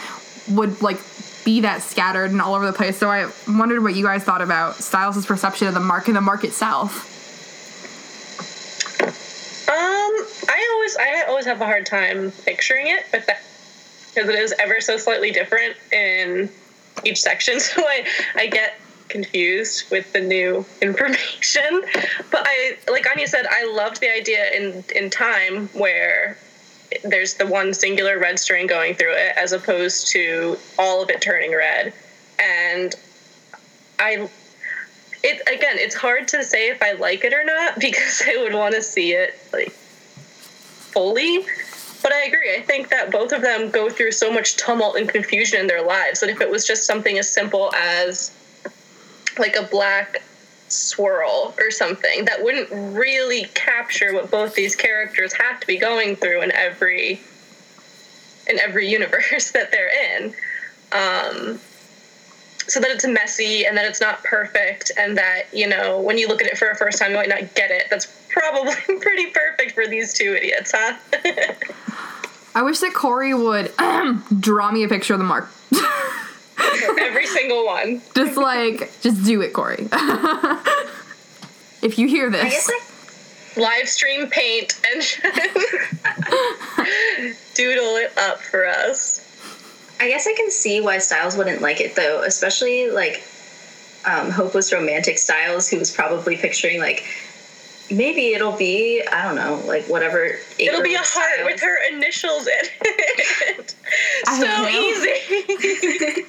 would 0.51 0.83
like 0.83 0.99
be 1.43 1.63
that 1.63 1.81
scattered 1.81 2.31
and 2.31 2.43
all 2.43 2.55
over 2.55 2.67
the 2.67 2.73
place 2.73 2.99
so 2.99 3.09
i 3.09 3.27
wondered 3.49 3.83
what 3.83 3.95
you 3.95 4.05
guys 4.05 4.23
thought 4.23 4.43
about 4.43 4.75
stiles' 4.75 5.25
perception 5.25 5.67
of 5.67 5.73
the 5.73 5.81
mark 5.81 6.07
and 6.09 6.17
the 6.17 6.21
mark 6.21 6.45
itself. 6.45 7.07
Um, 9.69 9.77
I 9.77 10.69
always 10.75 10.97
I 10.97 11.25
always 11.29 11.47
have 11.47 11.61
a 11.61 11.65
hard 11.65 11.87
time 11.87 12.33
picturing 12.45 12.89
it, 12.89 13.07
but 13.11 13.27
that 13.27 13.41
because 14.13 14.29
it 14.29 14.35
is 14.35 14.53
ever 14.59 14.81
so 14.81 14.97
slightly 14.97 15.31
different 15.31 15.77
in 15.93 16.51
each 17.05 17.21
section, 17.21 17.61
so 17.61 17.81
I 17.81 18.05
I 18.35 18.47
get 18.49 18.75
confused 19.11 19.91
with 19.91 20.13
the 20.13 20.21
new 20.21 20.65
information. 20.83 21.83
But 22.31 22.43
I 22.47 22.79
like 22.91 23.07
Anya 23.11 23.27
said, 23.27 23.47
I 23.51 23.71
loved 23.73 24.01
the 24.01 24.13
idea 24.13 24.51
in 24.53 24.85
in 24.95 25.11
time 25.11 25.69
where 25.69 26.39
there's 27.05 27.35
the 27.35 27.47
one 27.47 27.73
singular 27.73 28.19
red 28.19 28.39
string 28.39 28.67
going 28.67 28.95
through 28.95 29.15
it 29.15 29.37
as 29.37 29.53
opposed 29.53 30.09
to 30.09 30.57
all 30.79 31.03
of 31.03 31.11
it 31.11 31.21
turning 31.21 31.53
red. 31.53 31.93
And 32.39 32.95
I 33.99 34.29
it 35.23 35.43
again, 35.43 35.77
it's 35.79 35.95
hard 35.95 36.29
to 36.29 36.43
say 36.43 36.69
if 36.71 36.83
I 36.83 36.93
like 36.93 37.25
it 37.25 37.33
or 37.33 37.45
not 37.45 37.79
because 37.81 38.23
I 38.27 38.43
would 38.43 38.55
want 38.55 38.75
to 38.75 38.83
see 38.83 39.13
it 39.13 39.39
like 39.53 39.71
fully. 39.71 41.45
But 42.03 42.13
I 42.13 42.25
agree. 42.25 42.55
I 42.57 42.63
think 42.63 42.89
that 42.89 43.11
both 43.11 43.31
of 43.31 43.43
them 43.43 43.71
go 43.71 43.91
through 43.91 44.13
so 44.13 44.33
much 44.33 44.57
tumult 44.57 44.97
and 44.97 45.07
confusion 45.07 45.61
in 45.61 45.67
their 45.67 45.83
lives 45.83 46.21
that 46.21 46.31
if 46.31 46.41
it 46.41 46.51
was 46.51 46.67
just 46.67 46.87
something 46.87 47.19
as 47.19 47.31
simple 47.31 47.71
as 47.75 48.33
like 49.41 49.57
a 49.57 49.63
black 49.63 50.23
swirl 50.69 51.55
or 51.59 51.71
something 51.71 52.25
that 52.27 52.43
wouldn't 52.43 52.69
really 52.71 53.45
capture 53.55 54.15
what 54.15 54.31
both 54.31 54.55
these 54.55 54.77
characters 54.77 55.33
have 55.33 55.61
to 55.61 55.67
be 55.67 55.77
going 55.77 56.17
through 56.17 56.43
in 56.43 56.53
every 56.53 57.21
in 58.49 58.59
every 58.59 58.89
universe 58.91 59.51
that 59.53 59.71
they're 59.71 60.17
in. 60.17 60.35
Um, 60.93 61.61
so 62.67 62.79
that 62.79 62.91
it's 62.91 63.07
messy 63.07 63.67
and 63.67 63.77
that 63.77 63.85
it's 63.85 64.01
not 64.01 64.23
perfect 64.23 64.93
and 64.97 65.19
that 65.19 65.45
you 65.53 65.67
know 65.67 66.01
when 66.01 66.19
you 66.19 66.29
look 66.29 66.41
at 66.41 66.47
it 66.47 66.57
for 66.57 66.71
a 66.71 66.77
first 66.77 66.99
time 66.99 67.11
you 67.11 67.17
might 67.17 67.29
not 67.29 67.55
get 67.55 67.71
it. 67.71 67.85
That's 67.91 68.07
probably 68.29 68.75
pretty 69.01 69.27
perfect 69.27 69.73
for 69.73 69.89
these 69.89 70.15
two 70.15 70.35
idiots 70.35 70.73
huh? 70.75 70.97
I 72.55 72.63
wish 72.63 72.79
that 72.81 72.95
Corey 72.95 73.35
would 73.35 73.73
draw 74.41 74.71
me 74.71 74.85
a 74.85 74.89
picture 74.89 75.15
of 75.15 75.21
the 75.21 75.25
mark. 75.25 75.49
every 77.01 77.27
single 77.27 77.65
one. 77.65 78.03
Just 78.15 78.37
like, 78.37 78.91
just 79.01 79.25
do 79.25 79.41
it, 79.43 79.53
Corey. 79.53 79.89
if 81.83 81.99
you 81.99 82.07
hear 82.07 82.29
I 82.29 82.31
guess 82.31 82.67
this, 82.67 83.57
I 83.57 83.61
live 83.61 83.89
stream 83.89 84.29
paint 84.29 84.81
and 84.93 85.03
doodle 87.55 87.97
it 87.97 88.17
up 88.19 88.41
for 88.41 88.67
us. 88.67 89.27
I 90.01 90.09
guess 90.09 90.27
I 90.27 90.35
can 90.35 90.51
see 90.51 90.81
why 90.81 90.99
Stiles 90.99 91.37
wouldn't 91.37 91.61
like 91.61 91.81
it 91.81 91.95
though, 91.95 92.23
especially 92.23 92.91
like 92.91 93.23
um, 94.07 94.31
hopeless 94.31 94.73
romantic 94.73 95.19
Stiles, 95.19 95.69
who 95.69 95.79
was 95.79 95.91
probably 95.91 96.37
picturing 96.37 96.81
like 96.81 97.05
maybe 97.91 98.33
it'll 98.33 98.57
be 98.57 99.03
I 99.11 99.25
don't 99.25 99.35
know 99.35 99.63
like 99.67 99.85
whatever. 99.87 100.39
it'll 100.59 100.83
be 100.83 100.95
a 100.95 101.01
April 101.01 101.13
heart 101.13 101.45
with 101.45 101.61
her 101.61 101.77
initials 101.93 102.47
in 102.47 102.65
it. 102.81 103.75
So 104.27 104.69
easy 104.69 106.25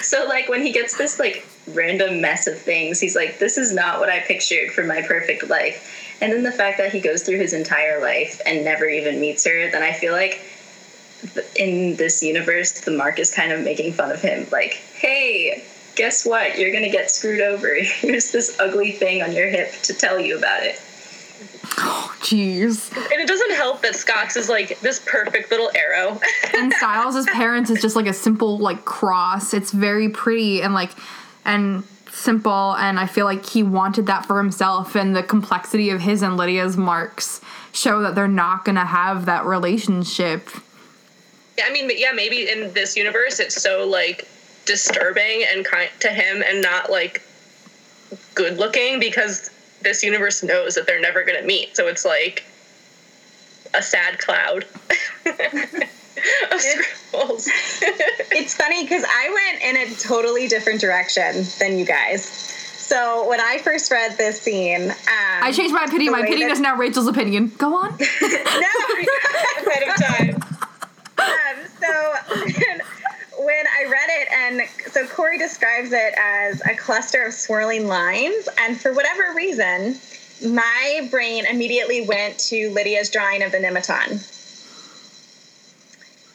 So 0.00 0.26
like 0.26 0.48
when 0.48 0.62
he 0.62 0.72
gets 0.72 0.96
this 0.96 1.18
like 1.18 1.46
random 1.68 2.20
mess 2.20 2.46
of 2.46 2.58
things, 2.58 3.00
he's 3.00 3.16
like, 3.16 3.38
"This 3.38 3.58
is 3.58 3.72
not 3.72 4.00
what 4.00 4.08
I 4.08 4.20
pictured 4.20 4.72
for 4.72 4.84
my 4.84 5.02
perfect 5.02 5.48
life." 5.48 6.16
And 6.20 6.32
then 6.32 6.42
the 6.42 6.52
fact 6.52 6.78
that 6.78 6.92
he 6.92 7.00
goes 7.00 7.22
through 7.22 7.38
his 7.38 7.52
entire 7.52 8.00
life 8.00 8.40
and 8.46 8.64
never 8.64 8.88
even 8.88 9.20
meets 9.20 9.44
her, 9.44 9.70
then 9.70 9.82
I 9.82 9.92
feel 9.92 10.12
like 10.12 10.40
in 11.56 11.96
this 11.96 12.22
universe, 12.22 12.72
the 12.80 12.90
Mark 12.90 13.18
is 13.18 13.32
kind 13.32 13.52
of 13.52 13.60
making 13.60 13.92
fun 13.92 14.10
of 14.10 14.20
him. 14.20 14.46
Like, 14.50 14.74
"Hey, 14.94 15.62
guess 15.94 16.24
what? 16.24 16.58
You're 16.58 16.72
gonna 16.72 16.90
get 16.90 17.10
screwed 17.10 17.40
over. 17.40 17.74
Here's 17.80 18.30
this 18.30 18.56
ugly 18.58 18.92
thing 18.92 19.22
on 19.22 19.32
your 19.32 19.48
hip 19.48 19.72
to 19.82 19.94
tell 19.94 20.18
you 20.18 20.36
about 20.36 20.62
it." 20.64 20.78
jeez. 22.22 22.92
And 22.92 23.20
it 23.20 23.28
doesn't 23.28 23.52
help 23.52 23.82
that 23.82 23.94
Scott's 23.94 24.36
is 24.36 24.48
like 24.48 24.80
this 24.80 25.00
perfect 25.04 25.50
little 25.50 25.70
arrow. 25.74 26.20
And 26.54 26.72
Stiles' 26.74 27.24
parents 27.26 27.70
is 27.70 27.80
just 27.80 27.96
like 27.96 28.06
a 28.06 28.12
simple 28.12 28.58
like 28.58 28.84
cross. 28.84 29.54
It's 29.54 29.70
very 29.72 30.08
pretty 30.08 30.60
and 30.60 30.74
like 30.74 30.90
and 31.44 31.84
simple 32.10 32.76
and 32.76 33.00
I 33.00 33.06
feel 33.06 33.24
like 33.24 33.46
he 33.46 33.62
wanted 33.62 34.06
that 34.06 34.26
for 34.26 34.36
himself 34.36 34.94
and 34.94 35.16
the 35.16 35.22
complexity 35.22 35.90
of 35.90 36.00
his 36.00 36.22
and 36.22 36.36
Lydia's 36.36 36.76
marks 36.76 37.40
show 37.72 38.02
that 38.02 38.14
they're 38.14 38.28
not 38.28 38.64
gonna 38.66 38.84
have 38.84 39.24
that 39.26 39.46
relationship. 39.46 40.48
yeah, 41.56 41.64
I 41.66 41.72
mean, 41.72 41.90
yeah, 41.96 42.12
maybe 42.12 42.50
in 42.50 42.72
this 42.74 42.96
universe 42.96 43.40
it's 43.40 43.60
so 43.60 43.88
like 43.88 44.28
disturbing 44.66 45.44
and 45.52 45.64
kind 45.64 45.88
to 46.00 46.08
him 46.08 46.42
and 46.46 46.60
not 46.60 46.90
like 46.90 47.22
good 48.34 48.58
looking 48.58 49.00
because 49.00 49.50
this 49.82 50.02
universe 50.02 50.42
knows 50.42 50.74
that 50.74 50.86
they're 50.86 51.00
never 51.00 51.24
going 51.24 51.40
to 51.40 51.46
meet. 51.46 51.76
So 51.76 51.86
it's 51.88 52.04
like 52.04 52.44
a 53.74 53.82
sad 53.82 54.18
cloud 54.18 54.64
of 55.26 56.60
scribbles. 56.60 57.48
It's 58.34 58.54
funny 58.54 58.82
because 58.84 59.04
I 59.06 59.50
went 59.60 59.62
in 59.62 59.92
a 59.92 59.94
totally 59.96 60.48
different 60.48 60.80
direction 60.80 61.44
than 61.58 61.78
you 61.78 61.84
guys. 61.84 62.24
So 62.24 63.28
when 63.28 63.40
I 63.40 63.58
first 63.58 63.90
read 63.90 64.16
this 64.18 64.40
scene, 64.40 64.90
um, 64.90 64.96
I 65.08 65.52
changed 65.52 65.74
my 65.74 65.84
opinion. 65.84 66.12
My 66.12 66.20
way 66.20 66.26
opinion 66.26 66.48
that- 66.48 66.54
is 66.54 66.60
now 66.60 66.76
Rachel's 66.76 67.06
opinion. 67.08 67.52
Go 67.58 67.74
on. 67.74 67.90
no, 68.22 68.68
ahead 69.66 69.88
of 69.88 69.96
time. 69.96 70.42
um, 71.18 71.56
so 71.80 72.14
when 72.68 72.71
I 73.82 73.90
read 73.90 74.08
it, 74.08 74.28
and 74.32 74.92
so 74.92 75.06
Corey 75.08 75.38
describes 75.38 75.92
it 75.92 76.14
as 76.16 76.60
a 76.62 76.76
cluster 76.76 77.24
of 77.24 77.34
swirling 77.34 77.88
lines, 77.88 78.48
and 78.58 78.80
for 78.80 78.92
whatever 78.92 79.34
reason, 79.34 79.98
my 80.46 81.08
brain 81.10 81.46
immediately 81.46 82.06
went 82.06 82.38
to 82.38 82.70
Lydia's 82.70 83.10
drawing 83.10 83.42
of 83.42 83.50
the 83.50 83.58
Nemeton. 83.58 84.18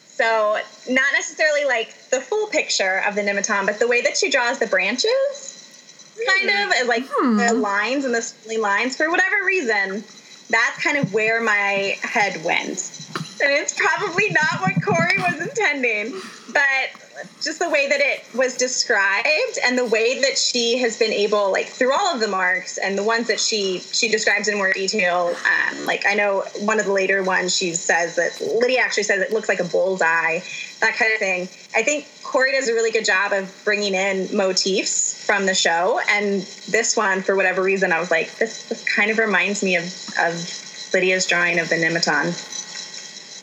So 0.08 0.58
not 0.90 1.06
necessarily 1.14 1.64
like 1.64 1.94
the 2.10 2.20
full 2.20 2.48
picture 2.48 3.02
of 3.06 3.14
the 3.14 3.22
Nemeton, 3.22 3.66
but 3.66 3.78
the 3.78 3.88
way 3.88 4.02
that 4.02 4.16
she 4.16 4.30
draws 4.30 4.58
the 4.58 4.66
branches, 4.66 6.14
kind 6.26 6.50
of, 6.50 6.88
like 6.88 7.06
the 7.06 7.52
hmm. 7.54 7.60
lines 7.60 8.04
and 8.04 8.14
the 8.14 8.20
swirling 8.20 8.60
lines. 8.60 8.96
For 8.96 9.10
whatever 9.10 9.36
reason, 9.46 10.04
that's 10.50 10.82
kind 10.82 10.98
of 10.98 11.14
where 11.14 11.40
my 11.40 11.96
head 12.02 12.44
went. 12.44 13.06
And 13.40 13.52
it's 13.52 13.78
probably 13.78 14.30
not 14.30 14.60
what 14.60 14.82
Corey 14.82 15.18
was 15.18 15.40
intending, 15.40 16.20
but 16.52 17.28
just 17.42 17.58
the 17.58 17.68
way 17.68 17.88
that 17.88 18.00
it 18.00 18.24
was 18.34 18.56
described 18.56 19.58
and 19.64 19.76
the 19.76 19.84
way 19.84 20.20
that 20.20 20.38
she 20.38 20.78
has 20.78 20.98
been 20.98 21.12
able, 21.12 21.50
like 21.50 21.66
through 21.66 21.92
all 21.92 22.14
of 22.14 22.20
the 22.20 22.28
marks 22.28 22.78
and 22.78 22.96
the 22.96 23.02
ones 23.02 23.26
that 23.28 23.40
she 23.40 23.80
she 23.80 24.08
describes 24.08 24.48
in 24.48 24.56
more 24.56 24.72
detail. 24.72 25.34
Um, 25.44 25.86
like 25.86 26.04
I 26.06 26.14
know 26.14 26.44
one 26.60 26.78
of 26.80 26.86
the 26.86 26.92
later 26.92 27.22
ones, 27.22 27.56
she 27.56 27.72
says 27.74 28.16
that 28.16 28.40
Lydia 28.40 28.80
actually 28.80 29.02
says 29.02 29.20
it 29.20 29.32
looks 29.32 29.48
like 29.48 29.60
a 29.60 29.64
bullseye, 29.64 30.40
that 30.80 30.96
kind 30.96 31.12
of 31.12 31.18
thing. 31.18 31.48
I 31.74 31.82
think 31.82 32.06
Corey 32.22 32.52
does 32.52 32.68
a 32.68 32.74
really 32.74 32.90
good 32.90 33.04
job 33.04 33.32
of 33.32 33.52
bringing 33.64 33.94
in 33.94 34.34
motifs 34.34 35.24
from 35.24 35.46
the 35.46 35.54
show, 35.54 36.00
and 36.08 36.42
this 36.68 36.96
one, 36.96 37.22
for 37.22 37.36
whatever 37.36 37.62
reason, 37.62 37.92
I 37.92 38.00
was 38.00 38.10
like, 38.10 38.34
this, 38.36 38.68
this 38.68 38.84
kind 38.84 39.10
of 39.10 39.18
reminds 39.18 39.62
me 39.62 39.76
of 39.76 39.84
of 40.18 40.90
Lydia's 40.94 41.26
drawing 41.26 41.58
of 41.58 41.68
the 41.68 41.76
Nemeton. 41.76 42.56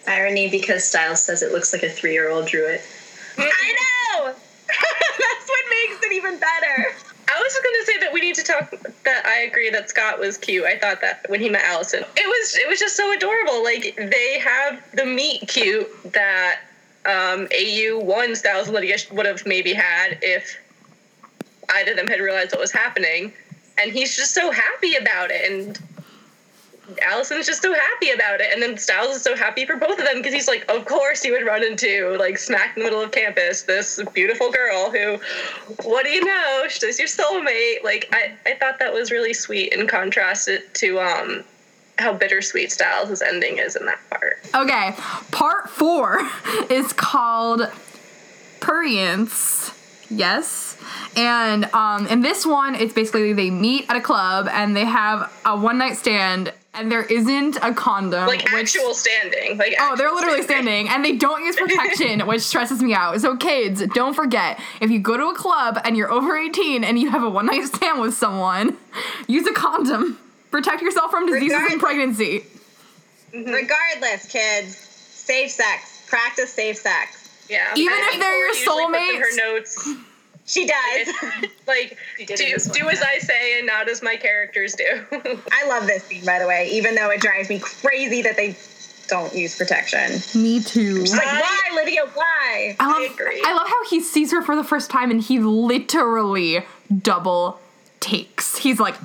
Irony 0.08 0.50
because 0.50 0.84
Styles 0.84 1.26
says 1.26 1.42
it 1.42 1.52
looks 1.52 1.74
like 1.74 1.84
a 1.84 1.90
three-year-old 1.90 2.48
drew 2.48 2.68
it. 2.68 2.82
I 3.38 3.76
know. 4.18 4.26
That's 4.68 5.48
what 5.50 5.64
makes 5.70 6.06
it 6.06 6.12
even 6.14 6.40
better. 6.40 6.88
I 7.28 7.42
was 7.42 7.60
going 7.64 7.76
to 7.80 7.86
say 7.86 7.98
that 8.00 8.14
we 8.14 8.22
need 8.22 8.36
to 8.36 8.44
talk. 8.44 8.72
That 9.04 9.26
I 9.26 9.42
agree 9.42 9.70
that 9.70 9.90
Scott 9.90 10.20
was 10.20 10.38
cute. 10.38 10.64
I 10.66 10.78
thought 10.78 11.02
that 11.02 11.26
when 11.28 11.40
he 11.40 11.50
met 11.50 11.64
Allison, 11.66 12.04
it 12.16 12.28
was 12.28 12.58
it 12.58 12.68
was 12.68 12.80
just 12.80 12.96
so 12.96 13.12
adorable. 13.14 13.64
Like 13.64 13.96
they 13.98 14.40
have 14.40 14.82
the 14.94 15.06
meet 15.06 15.48
cute 15.48 15.88
that 16.14 16.62
um, 17.06 17.48
AU 17.54 18.00
one 18.00 18.36
Stiles 18.36 18.68
and 18.68 18.76
Lydia 18.76 18.98
would 19.12 19.26
have 19.26 19.46
maybe 19.46 19.74
had 19.74 20.18
if 20.22 20.58
either 21.74 21.92
of 21.92 21.98
them 21.98 22.08
had 22.08 22.20
realized 22.20 22.52
what 22.52 22.62
was 22.62 22.72
happening. 22.72 23.34
And 23.78 23.92
he's 23.92 24.16
just 24.16 24.34
so 24.34 24.52
happy 24.52 24.96
about 24.96 25.32
it, 25.32 25.52
and 25.52 25.80
Allison's 27.02 27.46
just 27.46 27.62
so 27.62 27.74
happy 27.74 28.12
about 28.12 28.42
it. 28.42 28.48
And 28.54 28.62
then 28.62 28.78
Stiles 28.78 29.16
is 29.16 29.22
so 29.22 29.36
happy 29.36 29.66
for 29.66 29.76
both 29.76 30.00
of 30.00 30.06
them 30.06 30.18
because 30.18 30.34
he's 30.34 30.48
like, 30.48 30.70
of 30.72 30.86
course 30.86 31.22
he 31.22 31.32
would 31.32 31.46
run 31.46 31.64
into 31.64 32.16
like 32.20 32.38
smack 32.38 32.76
in 32.76 32.84
the 32.84 32.90
middle 32.90 33.04
of 33.04 33.12
campus 33.12 33.64
this 33.64 34.02
beautiful 34.14 34.52
girl 34.52 34.92
who, 34.92 35.20
what 35.84 36.06
do 36.06 36.12
you 36.12 36.24
know, 36.24 36.66
she's 36.68 37.00
your 37.00 37.08
soulmate. 37.08 37.84
Like 37.84 38.10
I, 38.12 38.34
I 38.46 38.56
thought 38.56 38.80
that 38.80 38.94
was 38.94 39.12
really 39.12 39.34
sweet 39.34 39.74
in 39.74 39.88
contrast 39.88 40.50
to 40.74 41.00
um 41.00 41.44
how 41.98 42.14
bittersweet 42.14 42.72
Stiles' 42.72 43.22
ending 43.22 43.58
is 43.58 43.76
in 43.76 43.86
that 43.86 44.00
part. 44.10 44.38
Okay, 44.54 44.94
part 45.32 45.70
four 45.70 46.20
is 46.70 46.94
called 46.94 47.62
Prurience. 48.60 49.72
Yes. 50.10 50.78
And 51.16 51.66
um, 51.74 52.08
in 52.08 52.22
this 52.22 52.46
one, 52.46 52.76
it's 52.76 52.94
basically 52.94 53.34
they 53.34 53.50
meet 53.50 53.90
at 53.90 53.96
a 53.96 54.02
club 54.02 54.48
and 54.52 54.76
they 54.76 54.86
have 54.86 55.32
a 55.46 55.58
one 55.58 55.78
night 55.78 55.98
stand, 55.98 56.54
and 56.78 56.92
there 56.92 57.04
isn't 57.04 57.58
a 57.62 57.74
condom. 57.74 58.28
Like 58.28 58.44
which- 58.52 58.76
actual 58.76 58.94
standing. 58.94 59.58
Like 59.58 59.76
Oh, 59.80 59.96
they're 59.96 60.12
literally 60.12 60.42
standing 60.44 60.90
and 60.90 61.04
they 61.04 61.16
don't 61.18 61.44
use 61.44 61.56
protection, 61.58 62.26
which 62.28 62.42
stresses 62.42 62.82
me 62.82 62.94
out. 62.94 63.20
So, 63.22 63.36
kids, 63.38 63.84
don't 63.94 64.14
forget 64.14 64.60
if 64.82 64.92
you 64.92 65.00
go 65.00 65.18
to 65.18 65.26
a 65.28 65.36
club 65.36 65.80
and 65.84 65.96
you're 65.98 66.12
over 66.12 66.38
18 66.38 66.84
and 66.84 67.00
you 67.00 67.10
have 67.10 67.24
a 67.24 67.30
one 67.30 67.46
night 67.48 67.64
stand 67.66 68.00
with 68.02 68.14
someone, 68.14 68.78
use 69.28 69.48
a 69.48 69.54
condom. 69.54 70.20
Protect 70.52 70.82
yourself 70.82 71.12
from 71.12 71.26
diseases 71.26 71.58
and 71.58 71.82
mm-hmm. 71.82 71.86
Regardless. 71.86 72.18
pregnancy. 72.18 72.46
Regardless, 73.34 74.32
kids, 74.32 74.76
safe 74.78 75.52
sex. 75.52 76.06
Practice 76.08 76.54
safe 76.54 76.78
sex. 76.78 77.46
Yeah. 77.50 77.74
Even 77.76 77.94
I 77.94 78.12
if 78.14 78.20
they're 78.20 78.38
your 78.38 78.48
usually 78.48 78.66
puts 78.66 78.80
in 78.80 78.94
soulmates. 78.94 79.20
her 79.20 79.36
notes. 79.54 79.90
She 80.46 80.68
does. 80.68 81.08
like 81.68 81.98
She 82.18 82.26
do, 82.26 82.34
one. 82.36 82.78
do 82.78 82.90
as 82.90 83.02
I 83.02 83.18
say 83.18 83.58
and 83.58 83.68
not 83.68 83.90
as 83.90 84.02
my 84.04 84.16
characters 84.16 84.76
do. 84.76 85.04
I 85.52 85.68
love 85.68 85.88
this 85.88 86.04
scene, 86.04 86.24
by 86.26 86.40
the 86.40 86.48
way, 86.48 86.70
even 86.72 86.94
though 86.96 87.10
it 87.10 87.20
drives 87.22 87.50
me 87.50 87.60
crazy 87.60 88.22
that 88.22 88.36
they 88.38 88.56
don't 89.08 89.34
use 89.34 89.58
protection. 89.58 90.20
Me 90.40 90.62
too. 90.62 91.02
She's 91.02 91.14
like, 91.16 91.26
why, 91.26 91.60
Lydia? 91.76 92.06
Why? 92.14 92.76
I 92.80 92.86
love, 92.88 92.96
I 92.98 93.14
agree. 93.14 93.42
I 93.46 93.54
love 93.54 93.68
how 93.68 93.90
he 93.90 94.02
sees 94.02 94.32
her 94.32 94.42
for 94.42 94.56
the 94.56 94.64
first 94.64 94.90
time 94.92 95.10
and 95.12 95.22
he 95.22 95.40
literally 95.40 96.64
double 97.02 97.60
takes. 98.00 98.58
He's 98.58 98.80
like, 98.80 98.96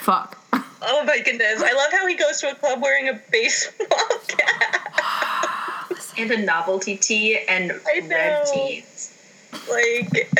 fuck. 0.00 0.36
Oh 0.80 1.02
my 1.04 1.18
goodness. 1.18 1.60
I 1.60 1.72
love 1.72 1.90
how 1.90 2.06
he 2.06 2.14
goes 2.14 2.40
to 2.40 2.52
a 2.52 2.54
club 2.54 2.80
wearing 2.80 3.08
a 3.08 3.20
baseball 3.32 3.98
cap. 4.28 4.84
And 6.16 6.30
a 6.30 6.36
novelty 6.40 6.96
tee 6.96 7.36
and 7.48 7.72
I 7.72 8.00
red 8.06 8.08
know. 8.08 8.52
tees. 8.52 9.17
Like 9.52 10.30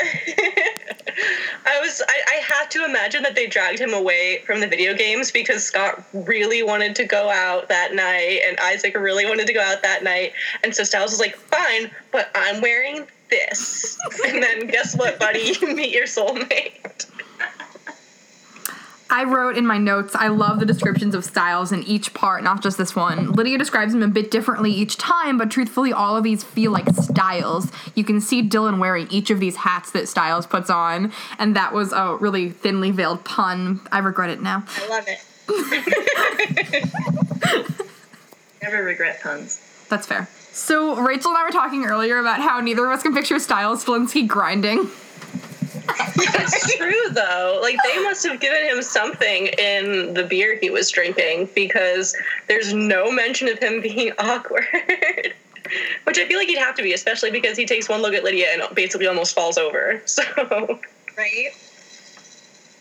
I 1.65 1.79
was 1.81 2.01
I, 2.07 2.21
I 2.27 2.35
had 2.35 2.71
to 2.71 2.85
imagine 2.85 3.23
that 3.23 3.35
they 3.35 3.47
dragged 3.47 3.79
him 3.79 3.93
away 3.93 4.43
from 4.45 4.59
the 4.59 4.67
video 4.67 4.93
games 4.93 5.31
because 5.31 5.63
Scott 5.63 6.03
really 6.13 6.63
wanted 6.63 6.95
to 6.95 7.05
go 7.05 7.29
out 7.29 7.69
that 7.69 7.93
night 7.93 8.41
and 8.47 8.59
Isaac 8.59 8.95
really 8.95 9.25
wanted 9.25 9.47
to 9.47 9.53
go 9.53 9.61
out 9.61 9.81
that 9.83 10.03
night. 10.03 10.33
And 10.63 10.75
so 10.75 10.83
Stiles 10.83 11.11
was 11.11 11.19
like, 11.19 11.35
fine, 11.35 11.91
but 12.11 12.29
I'm 12.35 12.61
wearing 12.61 13.07
this. 13.29 13.97
and 14.27 14.41
then 14.41 14.67
guess 14.67 14.95
what, 14.95 15.19
buddy? 15.19 15.53
You 15.61 15.75
meet 15.75 15.93
your 15.93 16.05
soulmate. 16.05 17.08
I 19.11 19.23
wrote 19.23 19.57
in 19.57 19.65
my 19.65 19.79
notes, 19.79 20.15
I 20.15 20.27
love 20.27 20.59
the 20.59 20.65
descriptions 20.65 21.15
of 21.15 21.25
stiles 21.25 21.71
in 21.71 21.81
each 21.83 22.13
part, 22.13 22.43
not 22.43 22.61
just 22.61 22.77
this 22.77 22.95
one. 22.95 23.31
Lydia 23.31 23.57
describes 23.57 23.93
them 23.93 24.03
a 24.03 24.07
bit 24.07 24.29
differently 24.29 24.71
each 24.71 24.97
time, 24.97 25.37
but 25.37 25.49
truthfully, 25.49 25.91
all 25.91 26.15
of 26.15 26.23
these 26.23 26.43
feel 26.43 26.71
like 26.71 26.87
stiles. 26.93 27.71
You 27.95 28.03
can 28.03 28.21
see 28.21 28.47
Dylan 28.47 28.79
wearing 28.79 29.07
each 29.09 29.31
of 29.31 29.39
these 29.39 29.55
hats 29.55 29.91
that 29.91 30.07
Stiles 30.07 30.45
puts 30.45 30.69
on, 30.69 31.11
and 31.39 31.55
that 31.55 31.73
was 31.73 31.91
a 31.91 32.17
really 32.17 32.51
thinly 32.51 32.91
veiled 32.91 33.25
pun. 33.25 33.81
I 33.91 33.99
regret 33.99 34.29
it 34.29 34.41
now. 34.41 34.63
I 34.77 34.87
love 34.87 35.05
it. 35.07 35.19
Never 38.61 38.83
regret 38.83 39.21
puns. 39.23 39.59
That's 39.89 40.05
fair. 40.05 40.29
So, 40.51 41.01
Rachel 41.01 41.31
and 41.31 41.37
I 41.37 41.45
were 41.45 41.51
talking 41.51 41.85
earlier 41.85 42.19
about 42.19 42.41
how 42.41 42.59
neither 42.59 42.85
of 42.85 42.91
us 42.91 43.01
can 43.01 43.15
picture 43.15 43.39
Stiles 43.39 43.83
Flinsky 43.83 44.27
grinding. 44.27 44.87
It's 45.99 46.75
true 46.77 47.09
though. 47.11 47.59
Like 47.61 47.75
they 47.85 48.01
must 48.03 48.25
have 48.25 48.39
given 48.39 48.63
him 48.63 48.81
something 48.81 49.47
in 49.47 50.13
the 50.13 50.23
beer 50.23 50.57
he 50.59 50.69
was 50.69 50.89
drinking 50.89 51.49
because 51.55 52.15
there's 52.47 52.73
no 52.73 53.11
mention 53.11 53.47
of 53.47 53.59
him 53.59 53.81
being 53.89 54.11
awkward. 54.17 54.65
Which 56.05 56.17
I 56.17 56.25
feel 56.27 56.39
like 56.39 56.47
he'd 56.47 56.57
have 56.57 56.75
to 56.75 56.83
be, 56.83 56.93
especially 56.93 57.29
because 57.31 57.55
he 57.57 57.65
takes 57.65 57.87
one 57.87 58.01
look 58.01 58.13
at 58.15 58.23
Lydia 58.23 58.47
and 58.53 58.63
basically 58.75 59.05
almost 59.07 59.35
falls 59.35 59.57
over. 59.57 60.01
So 60.07 60.23
right? 61.17 61.47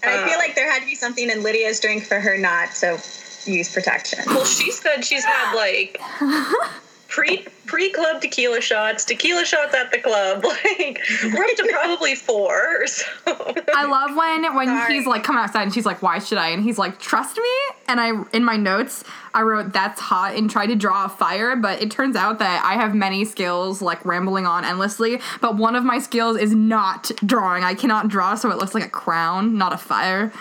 And 0.02 0.10
I 0.12 0.22
Uh. 0.22 0.28
feel 0.28 0.38
like 0.38 0.54
there 0.54 0.70
had 0.70 0.80
to 0.80 0.86
be 0.86 0.94
something 0.94 1.28
in 1.28 1.42
Lydia's 1.42 1.80
drink 1.80 2.04
for 2.04 2.20
her 2.20 2.38
not 2.38 2.70
to 2.76 2.98
use 3.46 3.72
protection. 3.72 4.20
well 4.26 4.44
she 4.44 4.70
said 4.70 5.04
she's 5.04 5.24
had 5.24 5.54
like 5.54 6.00
pre 7.08 7.44
pre 7.66 7.90
club 7.90 8.20
tequila 8.20 8.60
shots, 8.60 9.04
tequila 9.04 9.44
shots 9.44 9.74
at 9.74 9.90
the 9.90 9.98
club. 9.98 10.44
Like 10.78 11.00
we're 11.24 11.44
up 11.44 11.56
to 11.56 11.68
probably 11.70 12.14
four. 12.14 12.86
So 12.86 13.04
I 13.26 13.84
love 13.86 14.16
when 14.16 14.54
when 14.54 14.68
Sorry. 14.68 14.94
he's 14.94 15.06
like 15.06 15.24
come 15.24 15.36
outside 15.36 15.62
and 15.62 15.74
she's 15.74 15.86
like, 15.86 16.02
"Why 16.02 16.18
should 16.18 16.38
I?" 16.38 16.50
And 16.50 16.62
he's 16.62 16.78
like, 16.78 17.00
"Trust 17.00 17.36
me." 17.36 17.76
And 17.88 18.00
I 18.00 18.12
in 18.32 18.44
my 18.44 18.56
notes 18.56 19.02
I 19.34 19.42
wrote, 19.42 19.72
"That's 19.72 20.00
hot," 20.00 20.36
and 20.36 20.50
tried 20.50 20.66
to 20.66 20.76
draw 20.76 21.06
a 21.06 21.08
fire, 21.08 21.56
but 21.56 21.82
it 21.82 21.90
turns 21.90 22.16
out 22.16 22.38
that 22.38 22.64
I 22.64 22.74
have 22.74 22.94
many 22.94 23.24
skills, 23.24 23.82
like 23.82 24.04
rambling 24.04 24.46
on 24.46 24.64
endlessly. 24.64 25.20
But 25.40 25.56
one 25.56 25.74
of 25.74 25.84
my 25.84 25.98
skills 25.98 26.36
is 26.36 26.54
not 26.54 27.10
drawing. 27.24 27.64
I 27.64 27.74
cannot 27.74 28.08
draw, 28.08 28.34
so 28.34 28.50
it 28.50 28.58
looks 28.58 28.74
like 28.74 28.84
a 28.84 28.90
crown, 28.90 29.58
not 29.58 29.72
a 29.72 29.78
fire. 29.78 30.32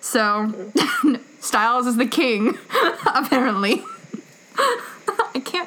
So 0.00 0.52
Styles 1.40 1.86
is 1.86 1.96
the 1.96 2.06
king, 2.06 2.58
apparently. 3.06 3.84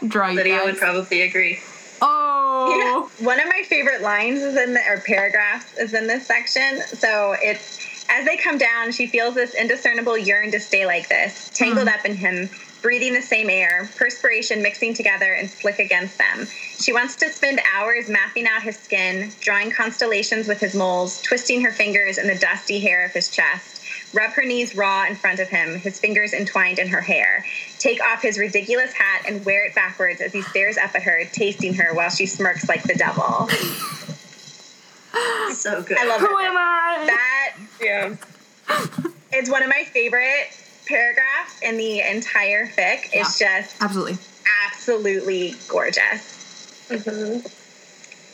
Draw 0.07 0.29
you 0.29 0.35
Lydia 0.37 0.57
guys. 0.57 0.65
would 0.65 0.77
probably 0.77 1.21
agree. 1.21 1.59
oh, 2.01 3.09
One 3.19 3.39
of 3.39 3.47
my 3.47 3.63
favorite 3.67 4.01
lines 4.01 4.41
is 4.41 4.55
in 4.55 4.73
the 4.73 4.81
or 4.87 5.01
paragraphs 5.05 5.77
is 5.77 5.93
in 5.93 6.07
this 6.07 6.25
section. 6.25 6.81
So 6.81 7.35
it's 7.41 7.79
as 8.09 8.25
they 8.25 8.37
come 8.37 8.57
down, 8.57 8.91
she 8.91 9.05
feels 9.05 9.35
this 9.35 9.53
indiscernible 9.53 10.17
yearn 10.17 10.51
to 10.51 10.59
stay 10.59 10.85
like 10.85 11.07
this, 11.09 11.49
tangled 11.53 11.87
hmm. 11.87 11.93
up 11.93 12.05
in 12.05 12.15
him, 12.15 12.49
breathing 12.81 13.13
the 13.13 13.21
same 13.21 13.49
air, 13.49 13.89
perspiration 13.97 14.61
mixing 14.61 14.93
together 14.95 15.33
and 15.33 15.49
slick 15.49 15.79
against 15.79 16.17
them. 16.17 16.47
She 16.79 16.91
wants 16.91 17.15
to 17.17 17.29
spend 17.29 17.61
hours 17.75 18.09
mapping 18.09 18.47
out 18.47 18.63
his 18.63 18.77
skin, 18.77 19.31
drawing 19.41 19.69
constellations 19.69 20.47
with 20.47 20.59
his 20.59 20.73
moles, 20.73 21.21
twisting 21.21 21.61
her 21.61 21.71
fingers 21.71 22.17
in 22.17 22.27
the 22.27 22.35
dusty 22.35 22.79
hair 22.79 23.05
of 23.05 23.11
his 23.11 23.29
chest. 23.29 23.78
Rub 24.13 24.31
her 24.31 24.43
knees 24.43 24.75
raw 24.75 25.05
in 25.05 25.15
front 25.15 25.39
of 25.39 25.47
him, 25.49 25.75
his 25.75 25.99
fingers 25.99 26.33
entwined 26.33 26.79
in 26.79 26.87
her 26.87 27.01
hair. 27.01 27.45
Take 27.77 28.01
off 28.01 28.21
his 28.21 28.39
ridiculous 28.39 28.91
hat 28.93 29.23
and 29.27 29.45
wear 29.45 29.65
it 29.65 29.75
backwards 29.75 30.19
as 30.21 30.33
he 30.33 30.41
stares 30.41 30.77
up 30.77 30.95
at 30.95 31.03
her, 31.03 31.25
tasting 31.31 31.73
her 31.75 31.93
while 31.93 32.09
she 32.09 32.25
smirks 32.25 32.67
like 32.67 32.83
the 32.83 32.95
devil. 32.95 33.49
So 35.51 35.81
good. 35.81 35.97
I 35.97 36.05
love 36.05 36.21
who 36.21 36.37
it. 36.39 36.45
am 36.45 36.55
I? 36.55 37.03
That 37.07 37.55
yeah. 37.81 38.15
it's 39.31 39.49
one 39.49 39.63
of 39.63 39.69
my 39.69 39.83
favorite 39.91 40.49
paragraphs 40.87 41.59
in 41.61 41.77
the 41.77 42.01
entire 42.01 42.67
fic. 42.67 43.09
It's 43.11 43.39
just 43.39 43.81
Absolutely. 43.81 44.17
absolutely 44.67 45.55
gorgeous. 45.67 46.91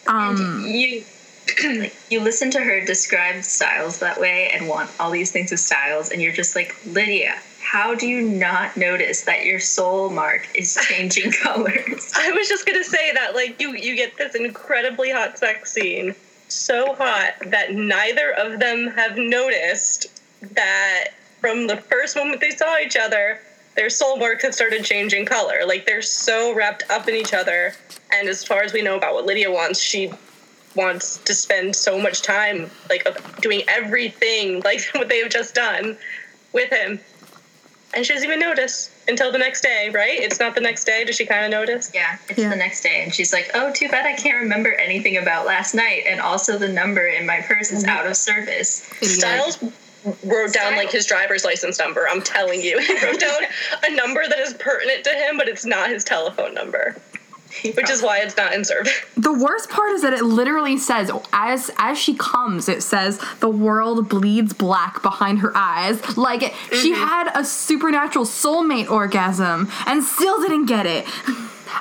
Um, 0.08 0.66
you 0.68 1.04
you 2.10 2.20
listen 2.20 2.52
to 2.52 2.60
her 2.60 2.84
describe 2.86 3.44
stiles 3.44 4.00
that 4.00 4.20
way 4.20 4.50
and 4.54 4.68
want 4.68 4.90
all 5.00 5.12
these 5.12 5.32
things 5.32 5.52
with 5.52 5.60
stiles 5.60 6.10
and 6.12 6.22
you're 6.22 6.34
just 6.34 6.56
like 6.56 6.76
lydia 6.88 7.36
how 7.62 7.96
do 7.96 8.08
you 8.08 8.22
not 8.22 8.78
notice 8.78 9.24
that 9.24 9.46
your 9.46 9.60
soul 9.60 10.10
mark 10.10 10.48
is 10.56 10.76
changing 10.88 11.32
colors 11.32 12.14
I 12.18 12.32
was 12.32 12.48
just 12.48 12.66
gonna 12.66 12.84
say 12.84 13.12
that, 13.14 13.36
like, 13.36 13.62
you 13.62 13.76
you 13.76 13.96
get 13.96 14.18
this 14.18 14.36
incredibly 14.36 15.12
hot 15.12 15.38
sex 15.38 15.72
scene, 15.72 16.16
so 16.48 16.94
hot 16.96 17.34
that 17.48 17.74
neither 17.74 18.32
of 18.32 18.60
them 18.60 18.88
have 18.88 19.18
noticed 19.18 20.08
that 20.54 21.10
from 21.42 21.68
the 21.68 21.78
first 21.78 22.16
moment 22.16 22.42
they 22.42 22.52
saw 22.52 22.78
each 22.80 22.96
other, 22.96 23.40
their 23.76 23.90
soul 23.90 24.18
marks 24.18 24.44
have 24.44 24.56
started 24.56 24.84
changing 24.86 25.26
color. 25.26 25.66
Like 25.66 25.86
they're 25.86 26.02
so 26.02 26.54
wrapped 26.56 26.84
up 26.90 27.08
in 27.08 27.16
each 27.16 27.34
other. 27.34 27.74
And 28.14 28.30
as 28.30 28.44
far 28.44 28.62
as 28.62 28.72
we 28.72 28.82
know 28.82 28.96
about 28.96 29.14
what 29.14 29.26
Lydia 29.26 29.52
wants, 29.52 29.80
she 29.80 30.12
wants 30.76 31.18
to 31.18 31.34
spend 31.34 31.76
so 31.76 32.00
much 32.00 32.22
time, 32.22 32.70
like, 32.90 33.08
doing 33.42 33.62
everything 33.68 34.62
like 34.66 34.82
what 34.94 35.10
they 35.10 35.20
have 35.20 35.30
just 35.30 35.56
done 35.56 35.98
with 36.54 36.70
him. 36.72 37.00
And 37.94 38.06
she 38.06 38.14
doesn't 38.14 38.28
even 38.28 38.40
notice 38.40 38.90
until 39.08 39.32
the 39.32 39.38
next 39.38 39.62
day, 39.62 39.90
right? 39.94 40.20
It's 40.20 40.40
not 40.40 40.54
the 40.56 40.60
next 40.62 40.84
day. 40.84 41.06
Does 41.06 41.16
she 41.16 41.26
kind 41.26 41.46
of 41.46 41.52
notice? 41.52 41.92
yeah 41.94 42.18
it's 42.28 42.40
Yeah. 42.40 42.50
the 42.50 42.56
next 42.56 42.82
day 42.82 43.02
and 43.04 43.14
she's 43.14 43.32
like 43.32 43.52
oh 43.54 43.72
too 43.72 43.88
bad 43.88 44.06
i 44.06 44.14
can't 44.14 44.38
remember 44.42 44.72
anything 44.74 45.16
about 45.18 45.46
last 45.46 45.74
night 45.76 46.04
and 46.08 46.20
also 46.20 46.58
the 46.58 46.68
number 46.68 47.06
in 47.08 47.26
my 47.26 47.40
purse 47.42 47.72
is 47.72 47.86
out 47.86 48.06
of 48.08 48.18
service 48.18 48.92
idiot. 49.02 49.12
Stiles 49.20 49.64
wrote 50.26 50.52
down 50.54 50.76
like 50.76 50.92
his 50.92 51.06
driver's 51.06 51.46
license 51.46 51.80
number. 51.80 52.08
I'm 52.10 52.22
telling 52.22 52.62
you, 52.62 52.80
he 52.86 52.94
wrote 53.06 53.20
down 53.20 53.42
a 53.88 53.96
number 53.96 54.28
that 54.28 54.40
is 54.40 54.54
pertinent 54.56 55.04
to 55.06 55.12
him, 55.12 55.38
but 55.38 55.48
it's 55.48 55.66
not 55.66 55.90
his 55.90 56.04
telephone 56.04 56.54
number, 56.54 56.96
which 57.76 57.90
is 57.90 58.02
why 58.02 58.20
it's 58.20 58.38
not 58.38 58.54
in 58.54 58.64
service. 58.64 58.94
The 59.16 59.34
worst 59.34 59.70
part 59.70 59.92
is 59.92 60.02
that 60.02 60.14
it 60.14 60.24
literally 60.24 60.78
says 60.78 61.12
as 61.34 61.72
as 61.78 61.98
she 61.98 62.16
comes, 62.16 62.70
it 62.70 62.84
says 62.84 63.20
the 63.40 63.50
world 63.50 64.10
bleeds 64.10 64.54
black 64.54 65.02
behind 65.02 65.40
her 65.40 65.52
eyes. 65.56 66.18
Like 66.18 66.42
she 66.72 66.94
mm-hmm. 66.94 67.04
had 67.04 67.32
a 67.40 67.44
supernatural 67.44 68.26
soulmate 68.26 68.90
orgasm 68.90 69.70
and 69.86 70.04
still 70.04 70.42
didn't 70.42 70.66
get 70.66 70.86
it. 70.86 71.06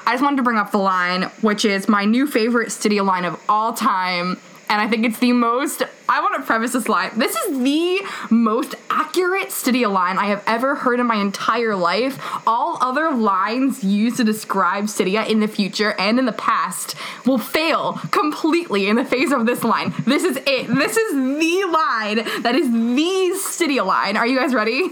I 0.07 0.13
just 0.13 0.23
wanted 0.23 0.39
to 0.39 0.43
bring 0.43 0.59
up 0.59 0.71
the 0.71 0.79
line, 0.79 1.25
which 1.41 1.65
is 1.65 1.89
my 1.89 2.05
new 2.05 2.27
favorite 2.27 2.69
Stydia 2.69 3.05
line 3.05 3.25
of 3.25 3.41
all 3.49 3.73
time. 3.73 4.39
And 4.69 4.81
I 4.81 4.89
think 4.89 5.05
it's 5.05 5.19
the 5.19 5.33
most, 5.33 5.83
I 6.09 6.21
want 6.21 6.37
to 6.37 6.43
preface 6.43 6.73
this 6.73 6.89
line. 6.89 7.11
This 7.17 7.37
is 7.37 7.63
the 7.63 8.01
most 8.31 8.75
accurate 8.91 9.49
Stydia 9.49 9.93
line 9.93 10.19
I 10.19 10.27
have 10.27 10.43
ever 10.47 10.75
heard 10.75 11.01
in 11.01 11.07
my 11.07 11.17
entire 11.17 11.77
life. 11.77 12.19
All 12.47 12.79
other 12.81 13.11
lines 13.11 13.85
used 13.85 14.17
to 14.17 14.25
describe 14.25 14.85
Stydia 14.85 15.29
in 15.29 15.41
the 15.41 15.49
future 15.49 15.95
and 15.99 16.19
in 16.19 16.25
the 16.25 16.33
past 16.33 16.95
will 17.27 17.39
fail 17.39 18.01
completely 18.11 18.89
in 18.89 18.97
the 18.97 19.05
face 19.05 19.33
of 19.33 19.47
this 19.47 19.65
line. 19.65 19.93
This 20.05 20.25
is 20.25 20.37
it. 20.39 20.67
This 20.69 20.97
is 20.97 21.13
the 21.13 21.65
line 21.71 22.43
that 22.43 22.55
is 22.55 22.71
the 22.71 23.33
Stydia 23.37 23.85
line. 23.85 24.17
Are 24.17 24.27
you 24.27 24.39
guys 24.39 24.55
ready? 24.55 24.91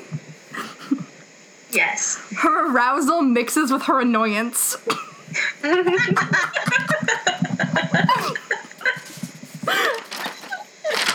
yes 1.72 2.16
Her 2.36 2.70
arousal 2.70 3.22
mixes 3.22 3.72
with 3.72 3.82
her 3.82 4.00
annoyance. 4.00 4.76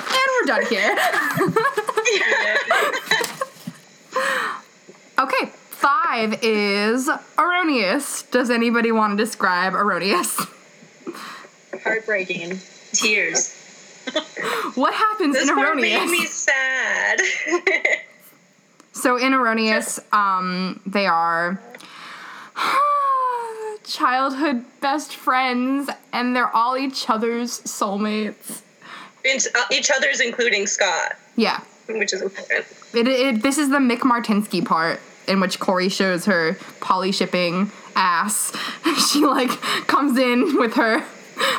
and 0.10 0.28
we're 0.34 0.46
done 0.46 0.66
here. 0.66 0.96
Okay, 5.20 5.46
five 5.70 6.40
is 6.44 7.10
erroneous. 7.38 8.24
Does 8.24 8.50
anybody 8.50 8.92
want 8.92 9.18
to 9.18 9.24
describe 9.24 9.74
erroneous? 9.74 10.40
Heartbreaking. 11.84 12.60
tears 12.94 13.54
What 14.76 14.94
happens 14.94 15.36
This 15.36 15.50
in 15.50 15.56
part 15.56 15.76
erroneous? 15.76 16.06
made 16.06 16.12
me 16.12 16.26
sad. 16.26 17.20
So 18.94 19.18
in 19.18 19.34
erroneous, 19.34 20.00
um, 20.12 20.80
they 20.86 21.06
are 21.06 21.60
childhood 23.88 24.64
best 24.82 25.16
friends, 25.16 25.90
and 26.14 26.36
they're 26.36 26.54
all 26.56 26.78
each 26.78 27.10
other's 27.10 27.62
soulmates. 27.62 28.62
Uh, 29.26 29.60
each 29.72 29.92
other's, 29.92 30.22
including 30.22 30.66
Scott, 30.68 31.16
Yeah. 31.36 31.60
which 31.90 32.14
is 32.14 32.22
important. 32.22 32.66
It, 32.94 33.08
it, 33.08 33.44
this 33.44 33.58
is 33.58 33.70
the 33.70 33.78
McMartinski 33.80 34.66
part 34.66 35.00
in 35.28 35.40
which 35.42 35.60
Corey 35.60 35.90
shows 35.90 36.26
her 36.26 36.58
poly 36.80 37.12
shipping 37.12 37.72
ass. 37.96 38.56
she 39.12 39.26
like 39.26 39.50
comes 39.88 40.18
in 40.18 40.58
with 40.58 40.76
her 40.76 41.04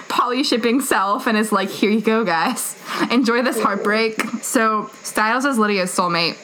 poly 0.09 0.43
shipping 0.43 0.81
self 0.81 1.27
and 1.27 1.37
is 1.37 1.53
like, 1.53 1.69
"Here 1.69 1.91
you 1.91 2.01
go, 2.01 2.25
guys. 2.25 2.75
Enjoy 3.11 3.43
this 3.43 3.61
heartbreak." 3.61 4.19
So 4.41 4.91
Stiles 5.03 5.45
is 5.45 5.59
Lydia's 5.59 5.95
soulmate. 5.95 6.37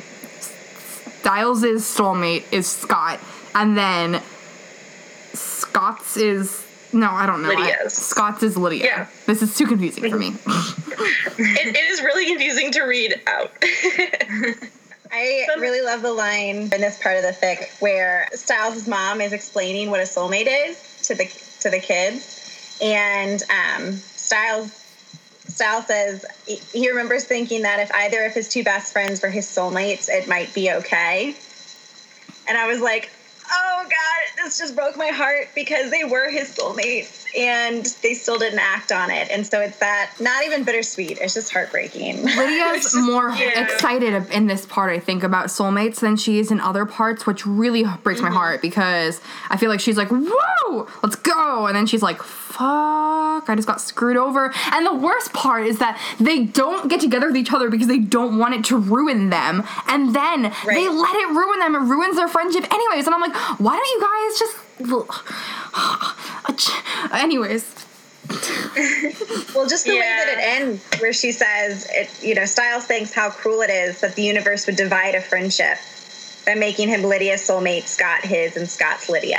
Stiles' 1.21 1.63
soulmate 1.83 2.45
is 2.53 2.67
Scott, 2.67 3.19
and 3.55 3.77
then 3.79 4.21
Scott's 5.75 6.17
is 6.17 6.65
no, 6.93 7.11
I 7.11 7.27
don't 7.27 7.43
know. 7.43 7.51
I- 7.51 7.55
Lydia's. 7.57 7.93
Scott's 7.95 8.45
is 8.45 8.57
Lydia. 8.57 8.85
Yeah. 8.85 9.07
This 9.27 9.43
is 9.43 9.57
too 9.59 9.67
confusing 9.67 10.09
for 10.09 10.17
me. 10.17 10.29
it, 10.47 11.75
it 11.77 11.91
is 11.91 12.01
really 12.01 12.27
confusing 12.27 12.71
to 12.71 12.83
read 12.83 13.21
out. 13.27 13.51
I 15.11 15.47
really 15.59 15.81
love 15.83 16.03
the 16.03 16.13
line 16.13 16.71
in 16.73 16.81
this 16.81 17.03
part 17.03 17.17
of 17.17 17.23
the 17.23 17.33
fic 17.33 17.69
where 17.81 18.29
Stiles' 18.35 18.87
mom 18.87 19.21
is 19.21 19.33
explaining 19.33 19.91
what 19.91 19.99
a 19.99 20.05
soulmate 20.05 20.47
is 20.49 21.01
to 21.09 21.17
the 21.17 21.25
to 21.61 21.71
the 21.71 21.81
kids, 21.81 22.79
and 22.81 23.43
um, 23.51 23.93
Stiles 23.95 24.71
Stiles 25.49 25.87
says 25.89 26.25
he- 26.47 26.61
he 26.73 26.89
remembers 26.89 27.25
thinking 27.25 27.63
that 27.63 27.81
if 27.81 27.93
either 27.93 28.25
of 28.25 28.33
his 28.33 28.49
two 28.49 28.63
best 28.63 28.93
friends 28.93 29.21
were 29.23 29.29
his 29.29 29.47
soulmates, 29.47 30.09
it 30.09 30.29
might 30.29 30.55
be 30.55 30.71
okay. 30.71 31.35
And 32.47 32.57
I 32.59 32.67
was 32.69 32.81
like, 32.81 33.11
oh 33.51 33.83
god, 33.83 34.45
this 34.45 34.59
just 34.59 34.75
broke 34.75 34.97
my 34.97 35.09
heart 35.09 35.49
because 35.55 35.91
they 35.91 36.05
were 36.05 36.31
his 36.31 36.57
soulmates 36.57 37.25
and 37.37 37.85
they 38.03 38.15
still 38.15 38.39
didn't 38.39 38.59
act 38.59 38.93
on 38.93 39.11
it. 39.11 39.29
And 39.31 39.47
so 39.47 39.61
it's 39.61 39.79
that 39.79 40.13
not 40.21 40.45
even 40.45 40.65
bittersweet, 40.65 41.19
it's 41.21 41.35
just 41.35 41.53
heartbreaking. 41.53 42.25
Lydia's 42.25 42.95
more 42.95 43.31
yeah. 43.31 43.63
excited 43.63 44.31
in 44.31 44.47
this 44.47 44.67
part, 44.67 44.93
I 44.93 45.01
think, 45.01 45.23
about 45.23 45.47
soulmates 45.47 46.01
than 46.01 46.17
she 46.17 46.39
is 46.39 46.51
in 46.51 46.61
other 46.61 46.87
parts, 46.87 47.27
which 47.27 47.47
really 47.47 47.85
breaks 48.03 48.21
my 48.21 48.29
mm-hmm. 48.29 48.37
heart 48.37 48.63
because 48.63 49.21
I 49.51 49.57
feel 49.57 49.71
like 49.71 49.81
she's 49.81 49.97
like, 49.97 50.09
"Whoa, 50.11 50.89
let's 51.03 51.17
go," 51.17 51.67
and 51.67 51.77
then 51.77 51.87
she's 51.87 52.03
like, 52.03 52.23
"Fuck, 52.23 53.49
I 53.49 53.55
just 53.57 53.67
got 53.67 53.81
screwed 53.81 54.17
over." 54.17 54.53
And 54.73 54.87
the 54.87 54.95
worst 54.95 55.33
part 55.33 55.67
is 55.67 55.79
that 55.79 56.01
they 56.21 56.45
don't 56.45 56.89
get 56.89 57.01
together 57.01 57.27
with 57.27 57.37
each 57.37 57.53
other 57.53 57.71
because 57.71 57.89
they 57.89 57.99
don't 57.99 58.39
want 58.39 58.55
it 58.55 58.65
to 58.67 58.77
ruin 58.77 59.31
them, 59.31 59.65
and 59.89 60.15
then 60.15 60.43
they 60.67 60.89
let 60.89 61.15
it 61.17 61.29
ruin 61.31 61.59
them. 61.59 61.75
It 61.75 61.81
ruins 61.81 62.17
their 62.17 62.29
friendship, 62.29 62.73
anyways. 62.73 63.07
And 63.07 63.15
I'm 63.15 63.21
like, 63.21 63.34
why 63.59 63.77
don't 63.77 63.87
you 63.95 64.01
guys 64.01 64.39
just? 64.39 64.57
Anyways, 67.13 67.65
Well, 69.55 69.67
just 69.69 69.85
the 69.85 69.93
way 69.93 70.01
that 70.01 70.29
it 70.39 70.41
ends, 70.41 70.85
where 71.01 71.13
she 71.13 71.33
says, 71.33 71.87
it, 71.91 72.11
you 72.23 72.35
know, 72.35 72.45
Stiles 72.45 72.87
thinks 72.87 73.13
how 73.13 73.31
cruel 73.31 73.61
it 73.63 73.71
is 73.71 74.01
that 74.01 74.15
the 74.17 74.23
universe 74.23 74.67
would 74.67 74.77
divide 74.77 75.15
a 75.15 75.21
friendship 75.21 75.77
by 76.47 76.55
making 76.55 76.89
him 76.89 77.03
Lydia's 77.03 77.41
soulmate, 77.43 77.85
Scott 77.85 78.23
his, 78.25 78.57
and 78.57 78.69
Scott's 78.69 79.09
Lydia. 79.09 79.39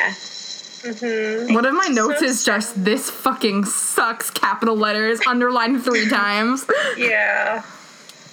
Mhm. 0.86 1.54
One 1.54 1.66
of 1.66 1.74
my 1.74 1.88
notes 1.88 2.20
So 2.20 2.26
is 2.26 2.44
just 2.44 2.84
this 2.84 3.10
fucking 3.10 3.66
sucks, 3.66 4.30
capital 4.30 4.76
letters, 4.78 5.20
underlined 5.28 5.84
three 5.84 6.08
times. 6.08 6.66
yeah. 6.98 7.64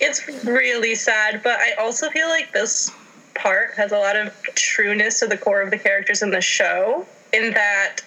It's 0.01 0.27
really 0.45 0.95
sad, 0.95 1.43
but 1.43 1.59
I 1.59 1.73
also 1.81 2.11
feel 2.11 2.29
like 2.29 2.53
this 2.53 2.91
part 3.35 3.75
has 3.75 3.93
a 3.93 3.99
lot 3.99 4.17
of 4.17 4.33
trueness 4.55 5.21
to 5.21 5.27
the 5.27 5.37
core 5.37 5.63
of 5.63 5.71
the 5.71 5.79
characters 5.79 6.23
in 6.23 6.31
the 6.31 6.41
show, 6.41 7.07
in 7.33 7.53
that, 7.55 8.01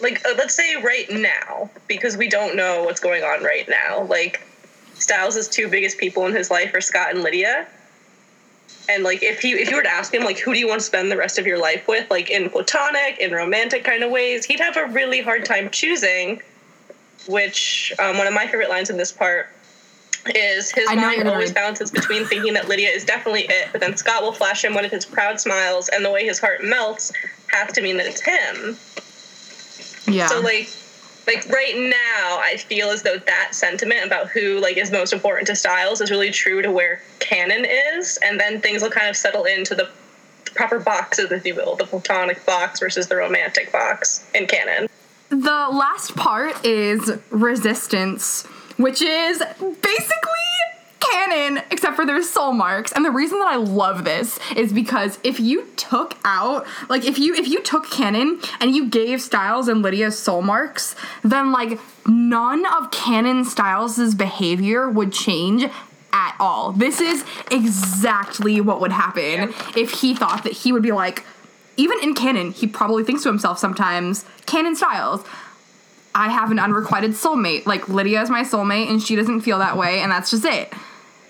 like, 0.00 0.24
uh, 0.26 0.34
let's 0.36 0.54
say 0.54 0.76
right 0.76 1.10
now, 1.10 1.70
because 1.88 2.16
we 2.16 2.28
don't 2.28 2.56
know 2.56 2.84
what's 2.84 3.00
going 3.00 3.22
on 3.22 3.42
right 3.42 3.68
now, 3.68 4.04
like, 4.04 4.42
Stiles' 4.94 5.48
two 5.48 5.68
biggest 5.68 5.98
people 5.98 6.26
in 6.26 6.34
his 6.34 6.50
life 6.50 6.74
are 6.74 6.80
Scott 6.80 7.14
and 7.14 7.22
Lydia. 7.22 7.66
And 8.88 9.02
like 9.02 9.22
if 9.22 9.44
you 9.44 9.56
if 9.56 9.70
you 9.70 9.76
were 9.76 9.82
to 9.82 9.90
ask 9.90 10.12
him 10.12 10.24
like 10.24 10.38
who 10.38 10.52
do 10.52 10.58
you 10.58 10.66
want 10.66 10.80
to 10.80 10.86
spend 10.86 11.10
the 11.10 11.16
rest 11.16 11.38
of 11.38 11.46
your 11.46 11.58
life 11.58 11.86
with, 11.86 12.10
like 12.10 12.30
in 12.30 12.50
platonic, 12.50 13.18
in 13.18 13.32
romantic 13.32 13.84
kind 13.84 14.02
of 14.02 14.10
ways, 14.10 14.44
he'd 14.44 14.60
have 14.60 14.76
a 14.76 14.86
really 14.86 15.20
hard 15.20 15.44
time 15.44 15.70
choosing. 15.70 16.42
Which 17.28 17.92
um, 17.98 18.18
one 18.18 18.26
of 18.26 18.32
my 18.34 18.46
favorite 18.46 18.68
lines 18.68 18.90
in 18.90 18.96
this 18.96 19.12
part 19.12 19.48
is 20.26 20.70
his 20.70 20.86
mind 20.86 21.28
always 21.28 21.52
balances 21.52 21.90
between 21.90 22.24
thinking 22.26 22.52
that 22.54 22.68
Lydia 22.68 22.88
is 22.88 23.04
definitely 23.04 23.46
it, 23.48 23.68
but 23.72 23.80
then 23.80 23.96
Scott 23.96 24.22
will 24.22 24.32
flash 24.32 24.64
him 24.64 24.74
one 24.74 24.84
of 24.84 24.90
his 24.90 25.06
proud 25.06 25.40
smiles, 25.40 25.88
and 25.88 26.04
the 26.04 26.10
way 26.10 26.24
his 26.24 26.38
heart 26.38 26.64
melts 26.64 27.12
has 27.48 27.72
to 27.72 27.80
mean 27.80 27.96
that 27.96 28.06
it's 28.06 28.20
him. 28.20 28.76
Yeah. 30.12 30.26
So 30.26 30.40
like 30.40 30.68
like 31.26 31.48
right 31.48 31.76
now 31.76 32.40
I 32.42 32.56
feel 32.56 32.90
as 32.90 33.02
though 33.02 33.18
that 33.18 33.54
sentiment 33.54 34.04
about 34.04 34.28
who 34.28 34.58
like 34.58 34.76
is 34.76 34.90
most 34.90 35.12
important 35.12 35.46
to 35.48 35.56
Stiles 35.56 36.00
is 36.00 36.10
really 36.10 36.30
true 36.30 36.62
to 36.62 36.70
where 36.70 37.02
canon 37.18 37.64
is 37.64 38.18
and 38.24 38.38
then 38.40 38.60
things 38.60 38.82
will 38.82 38.90
kind 38.90 39.08
of 39.08 39.16
settle 39.16 39.44
into 39.44 39.74
the 39.74 39.88
proper 40.54 40.80
boxes 40.80 41.30
if 41.30 41.46
you 41.46 41.54
will, 41.54 41.76
the 41.76 41.84
platonic 41.84 42.44
box 42.44 42.80
versus 42.80 43.06
the 43.06 43.16
romantic 43.16 43.70
box 43.70 44.24
in 44.34 44.46
canon. 44.46 44.88
the 45.28 45.68
last 45.72 46.16
part 46.16 46.64
is 46.64 47.12
resistance, 47.30 48.46
which 48.82 49.02
is 49.02 49.42
basically 49.58 50.40
canon, 51.00 51.62
except 51.70 51.96
for 51.96 52.06
there's 52.06 52.28
soul 52.28 52.52
marks. 52.52 52.92
And 52.92 53.04
the 53.04 53.10
reason 53.10 53.38
that 53.38 53.48
I 53.48 53.56
love 53.56 54.04
this 54.04 54.38
is 54.56 54.72
because 54.72 55.18
if 55.24 55.40
you 55.40 55.66
took 55.76 56.16
out, 56.24 56.66
like, 56.88 57.04
if 57.04 57.18
you 57.18 57.34
if 57.34 57.48
you 57.48 57.62
took 57.62 57.90
canon 57.90 58.40
and 58.60 58.74
you 58.74 58.88
gave 58.88 59.20
Stiles 59.20 59.68
and 59.68 59.82
Lydia 59.82 60.10
soul 60.12 60.42
marks, 60.42 60.94
then 61.22 61.52
like 61.52 61.78
none 62.06 62.64
of 62.66 62.90
canon 62.90 63.44
Stiles' 63.44 64.14
behavior 64.14 64.88
would 64.88 65.12
change 65.12 65.64
at 66.12 66.36
all. 66.40 66.72
This 66.72 67.00
is 67.00 67.24
exactly 67.50 68.60
what 68.60 68.80
would 68.80 68.92
happen 68.92 69.54
if 69.76 70.00
he 70.00 70.14
thought 70.14 70.44
that 70.44 70.52
he 70.52 70.72
would 70.72 70.82
be 70.82 70.92
like, 70.92 71.24
even 71.76 71.98
in 72.02 72.14
canon, 72.14 72.50
he 72.50 72.66
probably 72.66 73.04
thinks 73.04 73.22
to 73.22 73.28
himself 73.28 73.58
sometimes, 73.58 74.24
canon 74.44 74.74
stiles, 74.74 75.24
I 76.14 76.30
have 76.30 76.50
an 76.50 76.58
unrequited 76.58 77.12
soulmate. 77.12 77.66
Like 77.66 77.88
Lydia 77.88 78.22
is 78.22 78.30
my 78.30 78.42
soulmate 78.42 78.90
and 78.90 79.02
she 79.02 79.16
doesn't 79.16 79.42
feel 79.42 79.58
that 79.58 79.76
way, 79.76 80.00
and 80.00 80.10
that's 80.10 80.30
just 80.30 80.44
it. 80.44 80.72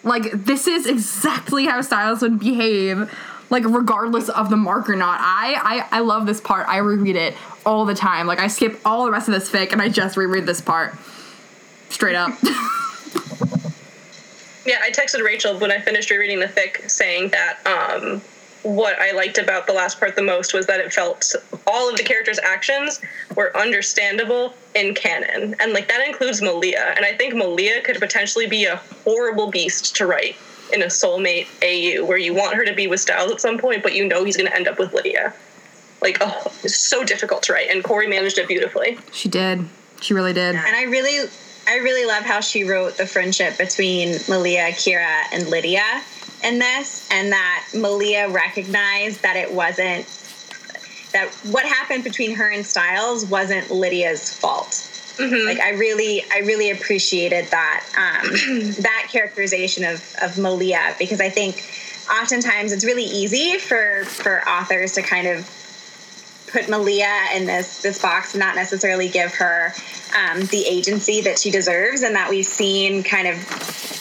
Like 0.03 0.31
this 0.33 0.67
is 0.67 0.87
exactly 0.87 1.67
how 1.67 1.83
Stiles 1.83 2.23
would 2.23 2.39
behave, 2.39 3.13
like 3.51 3.65
regardless 3.67 4.29
of 4.29 4.51
the 4.51 4.57
mark 4.57 4.89
or 4.89 4.97
not. 4.97 5.21
I 5.21 5.87
I, 5.91 5.99
I 5.99 6.01
love 6.01 6.27
this 6.27 6.41
part. 6.41 6.67
I 6.69 6.79
reread 6.79 7.17
it 7.17 7.35
all 7.67 7.85
the 7.85 7.95
time. 7.95 8.27
Like 8.27 8.41
I 8.41 8.47
skip 8.47 8.81
all 8.85 9.05
the 9.05 9.11
rest 9.11 9.29
of 9.29 9.35
this 9.35 9.51
fic 9.51 9.73
and 9.73 9.83
I 9.83 9.89
just 9.89 10.17
reread 10.17 10.47
this 10.47 10.61
part. 10.61 10.95
Straight 11.91 12.17
up. 12.17 12.33
Yeah, 14.67 14.79
I 14.83 14.91
texted 14.91 15.25
Rachel 15.25 15.59
when 15.59 15.73
I 15.73 15.81
finished 15.81 16.11
rereading 16.11 16.39
the 16.39 16.47
fic 16.47 16.89
saying 16.91 17.31
that 17.31 17.59
um, 17.67 18.21
what 18.63 18.99
I 19.01 19.13
liked 19.13 19.39
about 19.39 19.67
the 19.67 19.73
last 19.73 19.99
part 19.99 20.17
the 20.17 20.23
most 20.23 20.53
was 20.53 20.67
that 20.67 20.81
it 20.81 20.93
felt 20.93 21.35
all 21.67 21.89
of 21.89 21.97
the 21.97 22.03
characters' 22.03 22.39
actions 22.39 23.01
were 23.35 23.57
understandable 23.57 24.55
in 24.75 24.95
canon. 24.95 25.57
And 25.61 25.73
like 25.73 25.89
that 25.89 26.07
includes 26.07 26.43
Malia. 26.43 26.95
And 26.97 27.05
I 27.05 27.17
think 27.17 27.35
Malia 27.35 27.83
could 27.83 27.99
potentially 27.99 28.47
be 28.47 28.65
a 28.65 28.77
horrible 29.05 29.51
beast 29.51 29.97
to 29.97 30.07
write 30.07 30.37
in 30.73 30.83
a 30.83 30.87
soulmate 30.87 31.47
AU 31.63 32.05
where 32.05 32.19
you 32.19 32.35
want 32.35 32.55
her 32.55 32.65
to 32.65 32.75
be 32.75 32.87
with 32.87 33.01
Stiles 33.01 33.33
at 33.33 33.41
some 33.41 33.59
point, 33.59 33.83
but 33.83 33.95
you 33.95 34.07
know 34.07 34.25
he's 34.25 34.37
gonna 34.37 34.51
end 34.51 34.69
up 34.69 34.79
with 34.79 34.93
Lydia. 34.93 35.33
Like, 36.01 36.19
oh, 36.21 36.53
it's 36.63 36.77
so 36.77 37.05
difficult 37.05 37.43
to 37.45 37.53
write, 37.53 37.69
and 37.71 37.85
Corey 37.85 38.07
managed 38.07 38.39
it 38.39 38.49
beautifully. 38.49 38.99
she 39.13 39.29
did. 39.29 39.67
She 40.01 40.15
really 40.15 40.33
did. 40.33 40.55
And 40.55 40.77
I 40.77 40.85
really, 40.85 41.29
I 41.69 41.77
really 41.77 42.07
love 42.07 42.23
how 42.23 42.41
she 42.41 42.65
wrote 42.65 42.97
the 42.97 43.07
friendship 43.07 43.59
between 43.59 44.19
Malia, 44.29 44.71
Kira, 44.73 45.25
and 45.33 45.49
Lydia 45.49 46.03
in 46.43 46.59
this, 46.59 47.09
and 47.11 47.33
that 47.33 47.67
Malia 47.75 48.29
recognized 48.29 49.23
that 49.23 49.37
it 49.37 49.53
wasn't 49.53 50.07
that 51.13 51.29
what 51.51 51.65
happened 51.65 52.05
between 52.05 52.35
her 52.37 52.51
and 52.51 52.65
Stiles 52.65 53.27
wasn't 53.27 53.71
Lydia's 53.71 54.33
fault. 54.33 54.87
Like 55.45 55.61
I 55.61 55.71
really, 55.71 56.25
I 56.33 56.39
really 56.39 56.71
appreciated 56.71 57.47
that 57.51 57.85
um, 57.97 58.31
that 58.81 59.09
characterization 59.11 59.85
of 59.85 60.15
of 60.23 60.39
Malia 60.39 60.95
because 60.99 61.21
I 61.21 61.29
think 61.29 61.69
oftentimes 62.11 62.73
it's 62.73 62.85
really 62.85 63.05
easy 63.05 63.59
for 63.59 64.05
for 64.05 64.49
authors 64.49 64.93
to 64.93 65.03
kind 65.03 65.27
of 65.27 65.49
put 66.51 66.69
Malia 66.69 67.13
in 67.37 67.47
this 67.47 67.83
this 67.83 68.01
box 68.01 68.35
and 68.35 68.41
not 68.41 68.55
necessarily 68.55 69.09
give 69.09 69.35
her 69.35 69.75
um, 70.17 70.41
the 70.47 70.65
agency 70.67 71.21
that 71.23 71.39
she 71.39 71.51
deserves 71.51 72.03
and 72.03 72.15
that 72.15 72.31
we've 72.31 72.47
seen 72.47 73.03
kind 73.03 73.29
of 73.29 73.37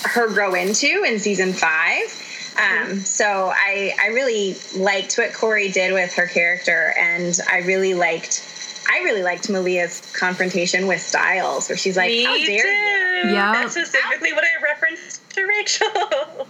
her 0.06 0.28
grow 0.28 0.54
into 0.54 1.04
in 1.04 1.19
season 1.19 1.54
five. 1.54 2.25
Um, 2.60 3.06
so 3.06 3.52
I 3.56 3.95
I 4.02 4.08
really 4.08 4.58
liked 4.76 5.17
what 5.17 5.34
Corey 5.34 5.69
did 5.69 5.93
with 5.93 6.13
her 6.15 6.28
character, 6.28 6.93
and 6.98 7.38
I 7.52 7.60
really 7.60 7.93
liked 7.93 8.43
I 8.91 9.00
really 9.04 9.22
liked 9.22 9.50
Malia's 9.50 10.02
confrontation 10.17 10.88
with 10.88 11.02
Stiles, 11.02 11.69
where 11.69 11.78
she's 11.78 11.95
like, 11.95 12.10
Me 12.10 12.24
"How 12.24 12.36
dare 12.38 13.26
you?" 13.26 13.34
Yeah. 13.34 13.52
That's 13.54 13.74
specifically 13.74 14.34
what 14.34 14.43
I 14.43 14.63
referenced 14.63 15.30
to 15.32 15.45
Rachel. 15.45 15.88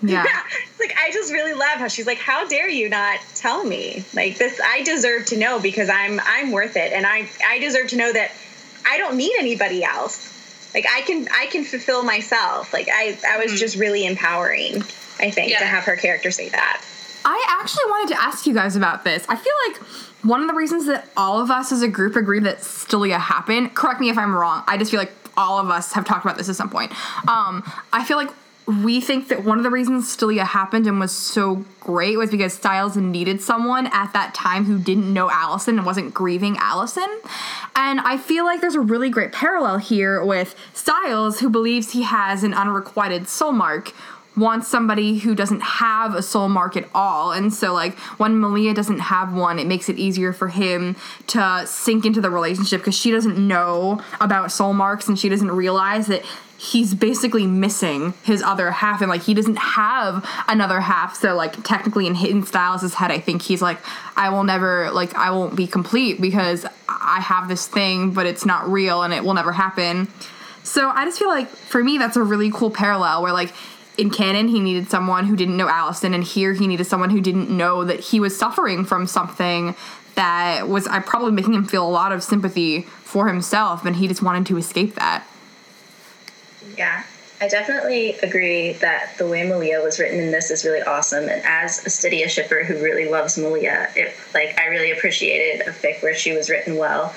Yeah. 0.01 0.23
It's 0.69 0.79
like 0.79 0.95
I 0.97 1.11
just 1.11 1.33
really 1.33 1.51
love 1.51 1.77
how 1.77 1.89
she's 1.89 2.07
like, 2.07 2.19
"How 2.19 2.47
dare 2.47 2.69
you 2.69 2.87
not 2.87 3.19
tell 3.35 3.65
me? 3.65 4.05
Like 4.13 4.37
this, 4.37 4.61
I 4.63 4.81
deserve 4.83 5.25
to 5.27 5.37
know 5.37 5.59
because 5.59 5.89
I'm 5.89 6.21
I'm 6.25 6.51
worth 6.51 6.77
it, 6.77 6.93
and 6.93 7.05
I 7.05 7.27
I 7.45 7.59
deserve 7.59 7.89
to 7.89 7.97
know 7.97 8.13
that 8.13 8.31
I 8.87 8.97
don't 8.97 9.17
need 9.17 9.33
anybody 9.37 9.83
else. 9.83 10.71
Like 10.73 10.85
I 10.89 11.01
can 11.01 11.27
I 11.37 11.47
can 11.47 11.65
fulfill 11.65 12.03
myself. 12.03 12.71
Like 12.71 12.87
I 12.89 13.17
I 13.27 13.39
was 13.43 13.59
just 13.59 13.75
really 13.75 14.05
empowering. 14.05 14.83
I 15.19 15.31
think 15.31 15.51
Yeah. 15.51 15.59
to 15.59 15.65
have 15.65 15.83
her 15.85 15.95
character 15.95 16.31
say 16.31 16.49
that. 16.49 16.81
I 17.25 17.45
actually 17.61 17.83
wanted 17.89 18.13
to 18.15 18.21
ask 18.21 18.45
you 18.47 18.53
guys 18.53 18.75
about 18.75 19.03
this. 19.03 19.25
I 19.27 19.35
feel 19.35 19.53
like 19.67 19.77
one 20.23 20.41
of 20.41 20.47
the 20.47 20.53
reasons 20.53 20.85
that 20.87 21.07
all 21.17 21.39
of 21.41 21.51
us 21.51 21.71
as 21.71 21.81
a 21.81 21.87
group 21.87 22.15
agree 22.15 22.39
that 22.41 22.59
Stilia 22.59 23.19
happened, 23.19 23.75
correct 23.75 23.99
me 23.99 24.09
if 24.09 24.17
I'm 24.17 24.33
wrong, 24.35 24.63
I 24.67 24.77
just 24.77 24.91
feel 24.91 24.99
like 24.99 25.11
all 25.37 25.59
of 25.59 25.69
us 25.69 25.93
have 25.93 26.05
talked 26.05 26.25
about 26.25 26.37
this 26.37 26.49
at 26.49 26.55
some 26.55 26.69
point. 26.69 26.91
Um, 27.29 27.63
I 27.93 28.03
feel 28.03 28.17
like 28.17 28.29
we 28.83 29.01
think 29.01 29.29
that 29.29 29.43
one 29.43 29.57
of 29.57 29.63
the 29.63 29.69
reasons 29.69 30.15
Stilia 30.15 30.45
happened 30.45 30.85
and 30.85 30.99
was 30.99 31.11
so 31.11 31.65
great 31.79 32.17
was 32.17 32.29
because 32.29 32.53
Stiles 32.53 32.95
needed 32.95 33.41
someone 33.41 33.87
at 33.87 34.13
that 34.13 34.35
time 34.35 34.65
who 34.65 34.77
didn't 34.77 35.11
know 35.11 35.29
Allison 35.31 35.77
and 35.77 35.85
wasn't 35.85 36.13
grieving 36.13 36.55
Allison. 36.59 37.07
And 37.75 37.99
I 38.01 38.17
feel 38.17 38.45
like 38.45 38.61
there's 38.61 38.75
a 38.75 38.79
really 38.79 39.09
great 39.09 39.31
parallel 39.31 39.77
here 39.79 40.23
with 40.23 40.55
Stiles, 40.73 41.39
who 41.39 41.49
believes 41.49 41.91
he 41.93 42.03
has 42.03 42.43
an 42.43 42.53
unrequited 42.53 43.27
soul 43.27 43.53
mark, 43.53 43.91
wants 44.39 44.67
somebody 44.67 45.19
who 45.19 45.35
doesn't 45.35 45.61
have 45.61 46.15
a 46.15 46.21
soul 46.21 46.49
mark 46.49 46.77
at 46.77 46.87
all. 46.93 47.31
And 47.31 47.53
so, 47.53 47.73
like, 47.73 47.97
when 48.17 48.39
Malia 48.39 48.73
doesn't 48.73 48.99
have 48.99 49.33
one, 49.33 49.59
it 49.59 49.67
makes 49.67 49.89
it 49.89 49.97
easier 49.97 50.33
for 50.33 50.47
him 50.47 50.95
to 51.27 51.63
sink 51.65 52.05
into 52.05 52.21
the 52.21 52.29
relationship 52.29 52.81
because 52.81 52.97
she 52.97 53.11
doesn't 53.11 53.37
know 53.37 54.01
about 54.19 54.51
soul 54.51 54.73
marks 54.73 55.07
and 55.07 55.19
she 55.19 55.29
doesn't 55.29 55.51
realize 55.51 56.07
that 56.07 56.23
he's 56.59 56.93
basically 56.93 57.47
missing 57.47 58.13
his 58.23 58.41
other 58.41 58.69
half. 58.69 59.01
And 59.01 59.09
like 59.09 59.23
he 59.23 59.33
doesn't 59.33 59.57
have 59.57 60.27
another 60.47 60.81
half. 60.81 61.15
So 61.15 61.35
like 61.35 61.63
technically 61.63 62.05
in 62.05 62.15
hidden 62.15 62.45
stiles' 62.45 62.93
head 62.93 63.11
i 63.11 63.19
think 63.19 63.41
he's 63.41 63.61
like 63.61 63.79
i 64.17 64.29
will 64.29 64.43
never 64.43 64.91
like 64.91 65.15
i 65.15 65.31
won't 65.31 65.55
be 65.55 65.67
complete 65.67 66.19
because 66.19 66.65
i 66.87 67.19
have 67.21 67.47
this 67.47 67.65
thing 67.65 68.11
but 68.11 68.25
it's 68.25 68.45
not 68.45 68.69
real 68.69 69.03
and 69.03 69.13
it 69.13 69.23
will 69.23 69.33
never 69.33 69.53
happen. 69.53 70.07
So 70.63 70.89
I 70.89 71.05
just 71.05 71.17
feel 71.17 71.29
like 71.29 71.47
for 71.47 71.83
me 71.83 71.97
that's 71.97 72.17
a 72.17 72.23
really 72.23 72.51
cool 72.51 72.69
parallel 72.69 73.23
where 73.23 73.33
like 73.33 73.53
in 73.99 74.09
canon 74.09 74.47
he 74.47 74.59
needed 74.59 74.89
someone 74.89 75.25
who 75.25 75.35
didn't 75.35 75.57
know 75.57 75.67
Allison 75.67 76.13
and 76.13 76.23
here 76.23 76.53
he 76.53 76.67
needed 76.67 76.87
someone 76.87 77.09
who 77.09 77.21
didn't 77.21 77.49
know 77.49 77.83
that 77.83 77.99
he 77.99 78.19
was 78.19 78.37
suffering 78.37 78.85
from 78.85 79.05
something 79.05 79.75
that 80.15 80.67
was 80.67 80.87
I 80.87 80.99
probably 80.99 81.31
making 81.31 81.53
him 81.53 81.65
feel 81.65 81.87
a 81.87 81.89
lot 81.89 82.11
of 82.11 82.23
sympathy 82.23 82.81
for 82.81 83.27
himself 83.27 83.85
and 83.85 83.95
he 83.95 84.07
just 84.07 84.21
wanted 84.21 84.45
to 84.47 84.57
escape 84.57 84.95
that. 84.95 85.25
Yeah, 86.77 87.03
I 87.41 87.47
definitely 87.47 88.15
agree 88.19 88.73
that 88.73 89.17
the 89.17 89.27
way 89.27 89.47
Malia 89.47 89.81
was 89.81 89.99
written 89.99 90.19
in 90.19 90.31
this 90.31 90.51
is 90.51 90.65
really 90.65 90.81
awesome. 90.81 91.29
And 91.29 91.41
as 91.45 91.85
a 91.85 91.89
Stydia 91.89 92.29
shipper 92.29 92.63
who 92.63 92.81
really 92.83 93.09
loves 93.09 93.37
Malia, 93.37 93.89
it 93.95 94.13
like 94.33 94.57
I 94.59 94.67
really 94.67 94.91
appreciated 94.91 95.67
a 95.67 95.71
fic 95.71 96.01
where 96.03 96.15
she 96.15 96.33
was 96.33 96.49
written 96.49 96.77
well, 96.77 97.15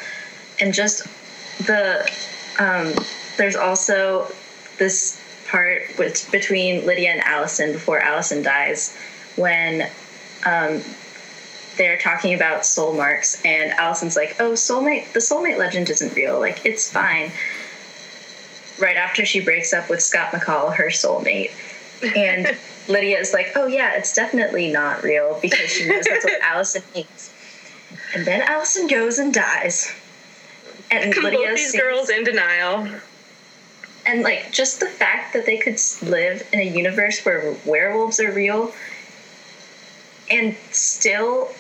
and 0.61 0.73
just 0.73 1.07
the 1.67 2.09
um, 2.59 2.93
there's 3.37 3.57
also 3.57 4.29
this 4.79 5.22
part 5.53 5.83
with 5.99 6.29
between 6.33 6.85
Lydia 6.87 7.11
and 7.11 7.21
Allison 7.21 7.73
before 7.73 8.01
Allison 8.01 8.43
dies 8.43 8.97
when 9.37 9.83
um, 10.47 10.83
they're 11.77 11.99
talking 11.99 12.35
about 12.35 12.65
soul 12.65 12.95
marks 12.95 13.41
and 13.45 13.71
Allison's 13.73 14.17
like, 14.17 14.37
"Oh, 14.41 14.53
soulmate, 14.53 15.13
the 15.13 15.21
soulmate 15.21 15.59
legend 15.59 15.91
isn't 15.91 16.17
real. 16.17 16.41
Like 16.41 16.65
it's 16.65 16.91
fine." 16.91 17.31
Right 18.81 18.97
after 18.97 19.25
she 19.25 19.41
breaks 19.41 19.73
up 19.73 19.89
with 19.91 20.03
Scott 20.03 20.33
McCall, 20.33 20.75
her 20.75 20.89
soulmate, 20.89 21.53
and 22.17 22.57
Lydia 22.89 23.19
is 23.19 23.33
like, 23.33 23.53
"Oh 23.55 23.67
yeah, 23.67 23.93
it's 23.95 24.15
definitely 24.15 24.73
not 24.73 25.03
real 25.03 25.39
because 25.41 25.71
she 25.71 25.87
knows 25.87 26.05
that's 26.05 26.25
what 26.25 26.41
Allison 26.41 26.83
means." 26.95 27.33
And 28.15 28.25
then 28.27 28.41
Allison 28.43 28.87
goes 28.87 29.19
and 29.19 29.33
dies, 29.33 29.93
and 30.91 31.15
Both 31.15 31.25
Lydia 31.25 31.55
these 31.55 31.73
girls 31.73 32.09
in 32.09 32.25
denial. 32.25 32.89
And 34.13 34.23
like 34.23 34.53
just 34.53 34.79
the 34.79 34.87
fact 34.87 35.33
that 35.33 35.47
they 35.47 35.57
could 35.57 35.81
live 36.03 36.47
in 36.53 36.61
a 36.61 36.65
universe 36.65 37.25
where 37.25 37.57
werewolves 37.65 38.21
are 38.21 38.31
real 38.33 38.73
and 40.31 40.55
still 40.71 41.51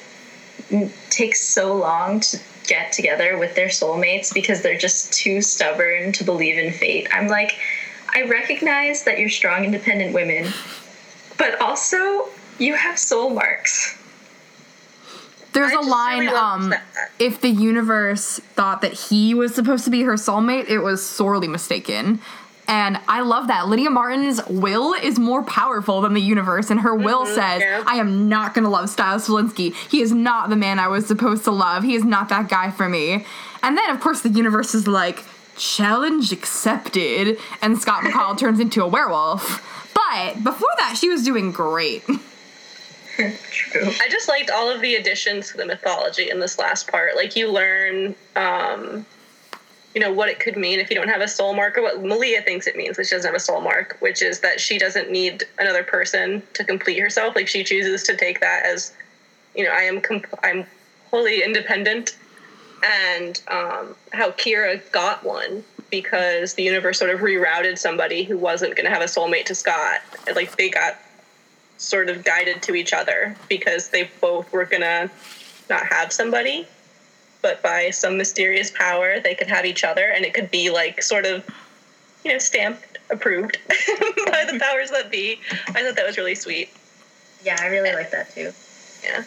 n- 0.70 0.92
take 1.08 1.34
so 1.34 1.74
long 1.74 2.20
to 2.20 2.38
get 2.66 2.92
together 2.92 3.38
with 3.38 3.54
their 3.54 3.68
soulmates 3.68 4.32
because 4.32 4.62
they're 4.62 4.78
just 4.78 5.12
too 5.14 5.40
stubborn 5.40 6.12
to 6.12 6.24
believe 6.24 6.58
in 6.58 6.72
fate. 6.72 7.08
I'm 7.12 7.26
like, 7.26 7.58
I 8.14 8.22
recognize 8.24 9.04
that 9.04 9.18
you're 9.18 9.30
strong, 9.30 9.64
independent 9.64 10.12
women, 10.12 10.52
but 11.38 11.58
also 11.60 12.28
you 12.58 12.74
have 12.74 12.98
soul 12.98 13.30
marks. 13.30 13.98
There's 15.54 15.72
I 15.72 15.76
a 15.76 15.80
line 15.80 16.20
really 16.20 16.36
um 16.36 16.74
if 17.18 17.40
the 17.40 17.48
universe 17.48 18.38
thought 18.54 18.80
that 18.82 18.92
he 18.92 19.34
was 19.34 19.54
supposed 19.54 19.84
to 19.84 19.90
be 19.90 20.02
her 20.02 20.14
soulmate, 20.14 20.68
it 20.68 20.78
was 20.78 21.04
sorely 21.04 21.48
mistaken. 21.48 22.20
And 22.72 22.98
I 23.06 23.20
love 23.20 23.48
that. 23.48 23.68
Lydia 23.68 23.90
Martin's 23.90 24.40
will 24.46 24.94
is 24.94 25.18
more 25.18 25.42
powerful 25.42 26.00
than 26.00 26.14
the 26.14 26.22
universe, 26.22 26.70
and 26.70 26.80
her 26.80 26.94
will 26.94 27.26
says, 27.26 27.60
yeah. 27.60 27.84
I 27.86 27.96
am 27.96 28.30
not 28.30 28.54
gonna 28.54 28.70
love 28.70 28.88
Stiles 28.88 29.28
Swalinski. 29.28 29.74
He 29.90 30.00
is 30.00 30.10
not 30.10 30.48
the 30.48 30.56
man 30.56 30.78
I 30.78 30.88
was 30.88 31.06
supposed 31.06 31.44
to 31.44 31.50
love. 31.50 31.82
He 31.82 31.94
is 31.94 32.02
not 32.02 32.30
that 32.30 32.48
guy 32.48 32.70
for 32.70 32.88
me. 32.88 33.26
And 33.62 33.76
then, 33.76 33.90
of 33.90 34.00
course, 34.00 34.22
the 34.22 34.30
universe 34.30 34.74
is 34.74 34.88
like, 34.88 35.22
challenge 35.58 36.32
accepted, 36.32 37.36
and 37.60 37.78
Scott 37.78 38.04
McCall 38.04 38.38
turns 38.38 38.58
into 38.58 38.82
a 38.82 38.88
werewolf. 38.88 39.92
But 39.92 40.42
before 40.42 40.70
that, 40.78 40.96
she 40.98 41.10
was 41.10 41.24
doing 41.24 41.52
great. 41.52 42.04
True. 43.50 43.90
I 44.00 44.08
just 44.08 44.30
liked 44.30 44.50
all 44.50 44.70
of 44.70 44.80
the 44.80 44.94
additions 44.94 45.50
to 45.50 45.58
the 45.58 45.66
mythology 45.66 46.30
in 46.30 46.40
this 46.40 46.58
last 46.58 46.90
part. 46.90 47.16
Like 47.16 47.36
you 47.36 47.52
learn, 47.52 48.14
um, 48.34 49.04
you 49.94 50.00
know, 50.00 50.12
what 50.12 50.28
it 50.28 50.40
could 50.40 50.56
mean 50.56 50.78
if 50.78 50.90
you 50.90 50.96
don't 50.96 51.08
have 51.08 51.20
a 51.20 51.28
soul 51.28 51.54
mark, 51.54 51.76
or 51.76 51.82
what 51.82 52.02
Malia 52.02 52.42
thinks 52.42 52.66
it 52.66 52.76
means 52.76 52.96
that 52.96 53.06
she 53.06 53.14
doesn't 53.14 53.28
have 53.28 53.36
a 53.36 53.40
soul 53.40 53.60
mark, 53.60 53.96
which 54.00 54.22
is 54.22 54.40
that 54.40 54.60
she 54.60 54.78
doesn't 54.78 55.10
need 55.10 55.44
another 55.58 55.82
person 55.82 56.42
to 56.54 56.64
complete 56.64 56.98
herself. 56.98 57.36
Like 57.36 57.48
she 57.48 57.62
chooses 57.64 58.02
to 58.04 58.16
take 58.16 58.40
that 58.40 58.64
as, 58.64 58.92
you 59.54 59.64
know, 59.64 59.70
I 59.70 59.82
am 59.82 60.00
comp- 60.00 60.38
I'm 60.42 60.66
wholly 61.10 61.42
independent, 61.42 62.16
and 62.82 63.40
um, 63.48 63.94
how 64.12 64.30
Kira 64.30 64.80
got 64.92 65.24
one 65.24 65.64
because 65.90 66.54
the 66.54 66.62
universe 66.62 66.98
sort 66.98 67.10
of 67.10 67.20
rerouted 67.20 67.76
somebody 67.76 68.24
who 68.24 68.38
wasn't 68.38 68.74
going 68.74 68.86
to 68.86 68.90
have 68.90 69.02
a 69.02 69.06
soulmate 69.06 69.44
to 69.44 69.54
Scott. 69.54 70.00
Like 70.34 70.56
they 70.56 70.70
got 70.70 70.98
sort 71.82 72.08
of 72.08 72.24
guided 72.24 72.62
to 72.62 72.74
each 72.74 72.92
other 72.92 73.36
because 73.48 73.88
they 73.88 74.08
both 74.20 74.50
were 74.52 74.64
gonna 74.64 75.10
not 75.68 75.86
have 75.86 76.12
somebody, 76.12 76.66
but 77.42 77.62
by 77.62 77.90
some 77.90 78.16
mysterious 78.16 78.70
power 78.70 79.20
they 79.20 79.34
could 79.34 79.48
have 79.48 79.64
each 79.64 79.84
other, 79.84 80.08
and 80.10 80.24
it 80.24 80.32
could 80.32 80.50
be 80.50 80.70
like 80.70 81.02
sort 81.02 81.26
of, 81.26 81.44
you 82.24 82.32
know, 82.32 82.38
stamped 82.38 82.98
approved 83.10 83.58
by 83.68 84.44
the 84.50 84.58
powers 84.60 84.90
that 84.90 85.10
be. 85.10 85.38
I 85.68 85.82
thought 85.82 85.96
that 85.96 86.06
was 86.06 86.16
really 86.16 86.34
sweet. 86.34 86.70
Yeah, 87.44 87.56
I 87.60 87.66
really 87.66 87.92
like 87.92 88.10
that 88.12 88.32
too. 88.34 88.52
Yeah. 89.02 89.24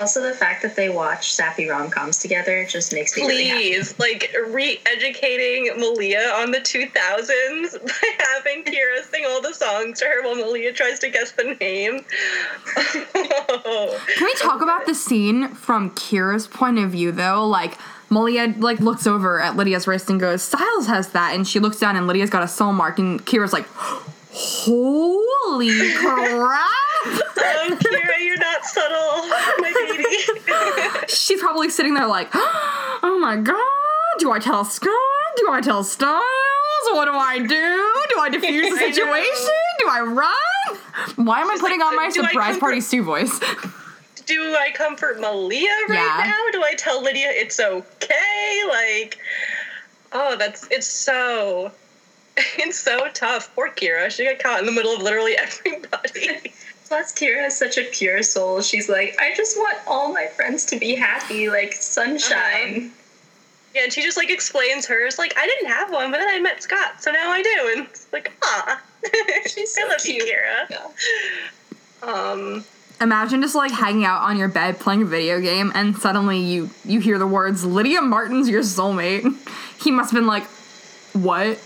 Also, 0.00 0.22
the 0.22 0.34
fact 0.34 0.62
that 0.62 0.74
they 0.74 0.88
watch 0.88 1.32
sappy 1.32 1.68
rom 1.68 1.88
coms 1.88 2.18
together 2.18 2.66
just 2.66 2.92
makes 2.92 3.16
me 3.16 3.22
really 3.22 3.44
happy. 3.44 3.74
Please, 3.74 3.98
like 3.98 4.34
re-educating 4.48 5.78
Malia 5.78 6.32
on 6.34 6.50
the 6.50 6.58
2000s 6.58 6.92
by 7.86 8.24
having 8.34 8.64
Kira 8.64 9.04
sing 9.08 9.24
all 9.26 9.40
the 9.40 9.54
songs 9.54 10.00
to 10.00 10.06
her 10.06 10.22
while 10.24 10.34
Malia 10.34 10.72
tries 10.72 10.98
to 11.00 11.10
guess 11.10 11.32
the 11.32 11.56
name. 11.60 12.04
Can 12.74 14.24
we 14.24 14.34
talk 14.34 14.62
about 14.62 14.86
the 14.86 14.94
scene 14.94 15.48
from 15.48 15.90
Kira's 15.90 16.48
point 16.48 16.78
of 16.78 16.90
view 16.90 17.12
though? 17.12 17.46
Like 17.46 17.78
Malia 18.10 18.52
like 18.58 18.80
looks 18.80 19.06
over 19.06 19.40
at 19.40 19.56
Lydia's 19.56 19.86
wrist 19.86 20.10
and 20.10 20.18
goes, 20.18 20.42
Stiles 20.42 20.86
has 20.88 21.08
that, 21.10 21.34
and 21.34 21.46
she 21.46 21.60
looks 21.60 21.78
down 21.78 21.96
and 21.96 22.06
Lydia's 22.06 22.30
got 22.30 22.42
a 22.42 22.48
soul 22.48 22.72
mark, 22.72 22.98
and 22.98 23.24
Kira's 23.24 23.52
like, 23.52 23.66
Holy 24.36 25.92
crap! 25.94 26.68
oh, 27.06 27.78
Kira, 27.80 28.24
you're 28.24 28.38
not 28.38 28.43
subtle, 28.64 29.28
my 29.58 29.72
baby. 30.98 31.06
She's 31.08 31.40
probably 31.40 31.68
sitting 31.70 31.94
there 31.94 32.06
like, 32.06 32.28
Oh 32.34 33.18
my 33.20 33.36
god, 33.36 33.56
do 34.18 34.30
I 34.32 34.38
tell 34.38 34.64
Scott? 34.64 34.90
Do 35.36 35.48
I 35.50 35.60
tell 35.60 35.82
Stiles? 35.84 36.22
What 36.92 37.06
do 37.06 37.12
I 37.12 37.38
do? 37.38 37.46
Do 37.48 38.20
I 38.20 38.28
defuse 38.30 38.70
the 38.70 38.76
I 38.84 38.90
situation? 38.92 39.48
Do 39.78 39.88
I 39.90 40.00
run? 40.00 41.24
Why 41.26 41.40
am 41.40 41.50
I 41.50 41.56
putting 41.58 41.80
on 41.82 41.96
my 41.96 42.08
surprise 42.10 42.58
party 42.58 42.80
Sue 42.80 43.02
voice? 43.02 43.38
do 44.26 44.54
I 44.58 44.70
comfort 44.72 45.20
Malia 45.20 45.68
right 45.88 45.96
Yeah. 45.98 46.24
now? 46.30 46.40
Do 46.52 46.62
I 46.64 46.74
tell 46.74 47.02
Lydia 47.02 47.28
it's 47.30 47.60
okay? 47.60 48.62
Like, 48.70 49.18
oh, 50.12 50.36
that's 50.38 50.66
it's 50.70 50.86
so 50.86 51.72
it's 52.36 52.78
so 52.78 53.08
tough. 53.12 53.54
Poor 53.54 53.68
Kira. 53.70 54.10
She 54.10 54.24
got 54.24 54.38
caught 54.38 54.60
in 54.60 54.66
the 54.66 54.72
middle 54.72 54.94
of 54.94 55.02
literally 55.02 55.36
everybody. 55.36 56.52
Plus, 56.94 57.10
Kira 57.12 57.42
has 57.42 57.58
such 57.58 57.76
a 57.76 57.82
pure 57.90 58.22
soul. 58.22 58.62
She's 58.62 58.88
like, 58.88 59.16
I 59.18 59.34
just 59.34 59.56
want 59.56 59.76
all 59.84 60.12
my 60.12 60.28
friends 60.28 60.64
to 60.66 60.78
be 60.78 60.94
happy, 60.94 61.50
like 61.50 61.72
sunshine. 61.72 62.92
Yeah, 63.74 63.82
and 63.82 63.92
she 63.92 64.00
just 64.00 64.16
like 64.16 64.30
explains 64.30 64.86
hers. 64.86 65.18
Like, 65.18 65.34
I 65.36 65.44
didn't 65.44 65.72
have 65.72 65.90
one, 65.90 66.12
but 66.12 66.18
then 66.18 66.28
I 66.28 66.38
met 66.38 66.62
Scott, 66.62 67.02
so 67.02 67.10
now 67.10 67.32
I 67.32 67.42
do. 67.42 67.72
And 67.76 67.88
it's 67.88 68.06
like, 68.12 68.30
ah, 68.44 68.80
She's 69.48 69.76
I 69.76 69.82
so 69.82 69.88
love 69.88 70.00
cute. 70.02 70.24
you, 70.24 70.32
Kira. 70.32 70.70
Yeah. 70.70 70.86
Um, 72.08 72.64
Imagine 73.00 73.42
just 73.42 73.56
like 73.56 73.72
hanging 73.72 74.04
out 74.04 74.22
on 74.22 74.36
your 74.36 74.46
bed 74.46 74.78
playing 74.78 75.02
a 75.02 75.04
video 75.04 75.40
game 75.40 75.72
and 75.74 75.96
suddenly 75.96 76.38
you 76.38 76.70
you 76.84 77.00
hear 77.00 77.18
the 77.18 77.26
words 77.26 77.64
Lydia 77.64 78.02
Martin's 78.02 78.48
your 78.48 78.62
soulmate. 78.62 79.24
He 79.82 79.90
must 79.90 80.12
have 80.12 80.20
been 80.20 80.28
like, 80.28 80.44
"What?" 81.12 81.58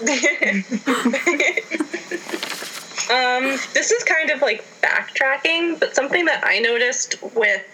um, 3.10 3.44
this 3.72 3.90
is 3.90 4.02
kind 4.04 4.30
of 4.30 4.42
like 4.42 4.64
backtracking, 4.82 5.78
but 5.78 5.94
something 5.94 6.24
that 6.24 6.42
I 6.44 6.58
noticed 6.58 7.22
with 7.34 7.64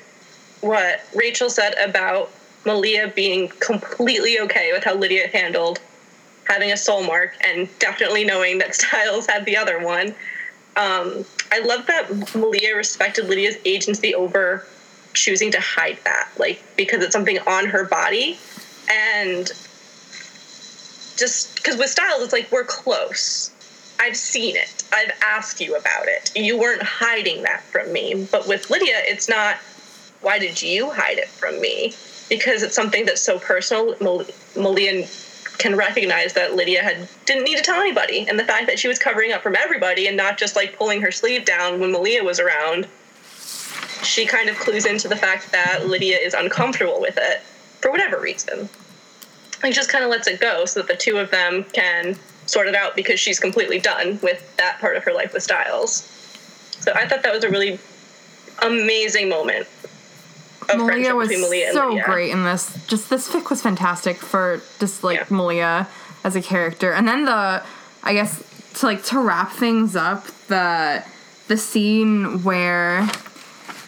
what 0.60 1.00
Rachel 1.14 1.50
said 1.50 1.74
about 1.82 2.30
Malia 2.64 3.12
being 3.14 3.48
completely 3.60 4.38
okay 4.40 4.72
with 4.72 4.84
how 4.84 4.94
Lydia 4.94 5.28
handled 5.28 5.80
having 6.44 6.72
a 6.72 6.76
soul 6.76 7.02
mark 7.02 7.34
and 7.40 7.68
definitely 7.78 8.24
knowing 8.24 8.58
that 8.58 8.74
Stiles 8.74 9.26
had 9.26 9.44
the 9.44 9.56
other 9.56 9.84
one. 9.84 10.08
Um, 10.76 11.24
I 11.50 11.60
love 11.64 11.86
that 11.86 12.34
Malia 12.34 12.76
respected 12.76 13.28
Lydia's 13.28 13.56
agency 13.64 14.14
over 14.14 14.66
choosing 15.14 15.50
to 15.52 15.60
hide 15.60 15.98
that, 16.04 16.28
like 16.38 16.62
because 16.76 17.02
it's 17.02 17.12
something 17.12 17.38
on 17.40 17.66
her 17.66 17.84
body, 17.84 18.38
and 18.90 19.50
just 21.16 21.56
because 21.56 21.76
with 21.76 21.90
Stiles, 21.90 22.22
it's 22.22 22.32
like 22.32 22.50
we're 22.50 22.64
close. 22.64 23.50
I've 24.02 24.16
seen 24.16 24.56
it. 24.56 24.82
I've 24.92 25.12
asked 25.22 25.60
you 25.60 25.76
about 25.76 26.08
it. 26.08 26.32
You 26.34 26.58
weren't 26.58 26.82
hiding 26.82 27.42
that 27.44 27.62
from 27.62 27.92
me. 27.92 28.26
But 28.32 28.48
with 28.48 28.68
Lydia, 28.68 28.96
it's 29.04 29.28
not. 29.28 29.58
Why 30.22 30.40
did 30.40 30.60
you 30.60 30.90
hide 30.90 31.18
it 31.18 31.28
from 31.28 31.60
me? 31.60 31.94
Because 32.28 32.64
it's 32.64 32.74
something 32.74 33.06
that's 33.06 33.22
so 33.22 33.38
personal. 33.38 33.94
Mal- 34.00 34.26
Malia 34.56 35.06
can 35.58 35.76
recognize 35.76 36.32
that 36.32 36.56
Lydia 36.56 36.82
had 36.82 37.08
didn't 37.26 37.44
need 37.44 37.58
to 37.58 37.62
tell 37.62 37.80
anybody, 37.80 38.26
and 38.28 38.36
the 38.40 38.44
fact 38.44 38.66
that 38.66 38.80
she 38.80 38.88
was 38.88 38.98
covering 38.98 39.30
up 39.30 39.40
from 39.40 39.54
everybody 39.54 40.08
and 40.08 40.16
not 40.16 40.36
just 40.36 40.56
like 40.56 40.76
pulling 40.76 41.00
her 41.00 41.12
sleeve 41.12 41.44
down 41.44 41.78
when 41.78 41.92
Malia 41.92 42.24
was 42.24 42.40
around. 42.40 42.88
She 44.02 44.26
kind 44.26 44.48
of 44.48 44.56
clues 44.58 44.84
into 44.84 45.06
the 45.06 45.14
fact 45.14 45.52
that 45.52 45.86
Lydia 45.86 46.18
is 46.18 46.34
uncomfortable 46.34 47.00
with 47.00 47.16
it 47.18 47.40
for 47.80 47.92
whatever 47.92 48.18
reason. 48.18 48.68
Like 49.62 49.74
just 49.74 49.90
kind 49.90 50.02
of 50.02 50.10
lets 50.10 50.26
it 50.26 50.40
go 50.40 50.64
so 50.64 50.80
that 50.80 50.88
the 50.88 50.96
two 50.96 51.18
of 51.18 51.30
them 51.30 51.62
can 51.72 52.16
sort 52.52 52.66
it 52.66 52.74
out 52.74 52.94
because 52.94 53.18
she's 53.18 53.40
completely 53.40 53.78
done 53.78 54.18
with 54.22 54.54
that 54.58 54.78
part 54.78 54.94
of 54.96 55.04
her 55.04 55.12
life 55.12 55.32
with 55.32 55.42
Stiles. 55.42 56.02
So 56.80 56.92
I 56.94 57.08
thought 57.08 57.22
that 57.22 57.32
was 57.32 57.44
a 57.44 57.48
really 57.48 57.78
amazing 58.60 59.28
moment 59.30 59.66
of 60.68 60.76
Malia 60.78 61.14
was 61.14 61.28
Malia 61.30 61.68
and 61.68 61.74
so 61.74 61.88
Lydia. 61.88 62.04
great 62.04 62.30
in 62.30 62.44
this. 62.44 62.86
Just 62.86 63.08
this 63.08 63.28
fic 63.28 63.48
was 63.48 63.62
fantastic 63.62 64.16
for 64.18 64.60
just 64.78 65.02
like 65.02 65.18
Yeah. 65.20 65.26
Malia 65.30 65.88
as 66.24 66.36
a 66.36 66.42
character, 66.42 66.92
and 66.92 67.08
then 67.08 67.24
the 67.24 67.62
I 68.02 68.12
guess 68.12 68.42
to 68.74 68.86
like 68.86 69.02
to 69.06 69.18
wrap 69.18 69.52
things 69.52 69.96
up 69.96 70.26
the 70.48 71.02
the 71.48 71.56
scene 71.56 72.42
where 72.44 73.08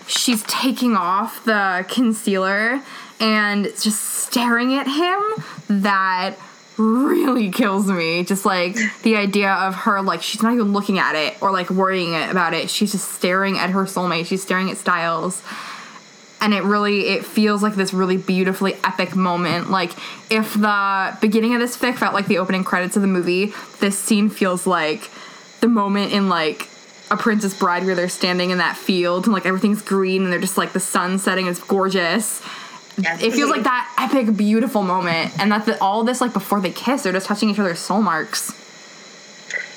she's 0.07 0.42
taking 0.44 0.96
off 0.96 1.44
the 1.44 1.85
concealer 1.88 2.81
and 3.20 3.64
just 3.81 4.00
staring 4.03 4.74
at 4.74 4.87
him 4.88 5.20
that 5.83 6.35
really 6.76 7.50
kills 7.50 7.87
me. 7.87 8.24
Just 8.24 8.44
like 8.44 8.76
the 9.02 9.16
idea 9.16 9.52
of 9.52 9.74
her 9.74 10.02
like 10.02 10.22
she's 10.22 10.42
not 10.42 10.54
even 10.54 10.72
looking 10.72 10.98
at 10.98 11.14
it 11.14 11.40
or 11.42 11.50
like 11.50 11.70
worrying 11.70 12.14
about 12.14 12.54
it. 12.54 12.70
She's 12.70 12.92
just 12.92 13.12
staring 13.12 13.58
at 13.58 13.70
her 13.70 13.84
soulmate. 13.84 14.26
She's 14.26 14.42
staring 14.42 14.70
at 14.70 14.76
stiles. 14.76 15.42
And 16.40 16.52
it 16.52 16.62
really 16.62 17.08
it 17.08 17.24
feels 17.24 17.62
like 17.62 17.74
this 17.74 17.94
really 17.94 18.16
beautifully 18.16 18.74
epic 18.84 19.16
moment. 19.16 19.70
Like 19.70 19.92
if 20.30 20.54
the 20.54 21.16
beginning 21.20 21.54
of 21.54 21.60
this 21.60 21.76
fic 21.76 21.96
felt 21.96 22.14
like 22.14 22.26
the 22.26 22.38
opening 22.38 22.64
credits 22.64 22.96
of 22.96 23.02
the 23.02 23.08
movie 23.08 23.52
this 23.80 23.98
scene 23.98 24.28
feels 24.28 24.66
like 24.66 25.10
the 25.60 25.68
moment 25.68 26.12
in 26.12 26.28
like 26.28 26.68
a 27.10 27.16
princess 27.16 27.56
bride 27.56 27.84
where 27.84 27.94
they're 27.94 28.08
standing 28.08 28.50
in 28.50 28.58
that 28.58 28.76
field 28.76 29.24
and 29.24 29.32
like 29.32 29.46
everything's 29.46 29.82
green 29.82 30.24
and 30.24 30.32
they're 30.32 30.40
just 30.40 30.58
like 30.58 30.72
the 30.72 30.80
sun 30.80 31.18
setting 31.18 31.46
it's 31.46 31.62
gorgeous 31.62 32.42
Yes. 32.96 33.22
it 33.22 33.33
feels 33.33 33.50
like 33.50 33.64
that 33.64 33.92
epic 33.98 34.37
beautiful 34.37 34.83
moment 34.83 35.33
and 35.40 35.50
that 35.50 35.66
the, 35.66 35.80
all 35.83 36.04
this 36.04 36.20
like 36.20 36.33
before 36.33 36.61
they 36.61 36.70
kiss 36.70 37.02
they're 37.02 37.12
just 37.12 37.26
touching 37.26 37.50
each 37.50 37.59
other's 37.59 37.78
soul 37.80 38.00
marks 38.02 38.52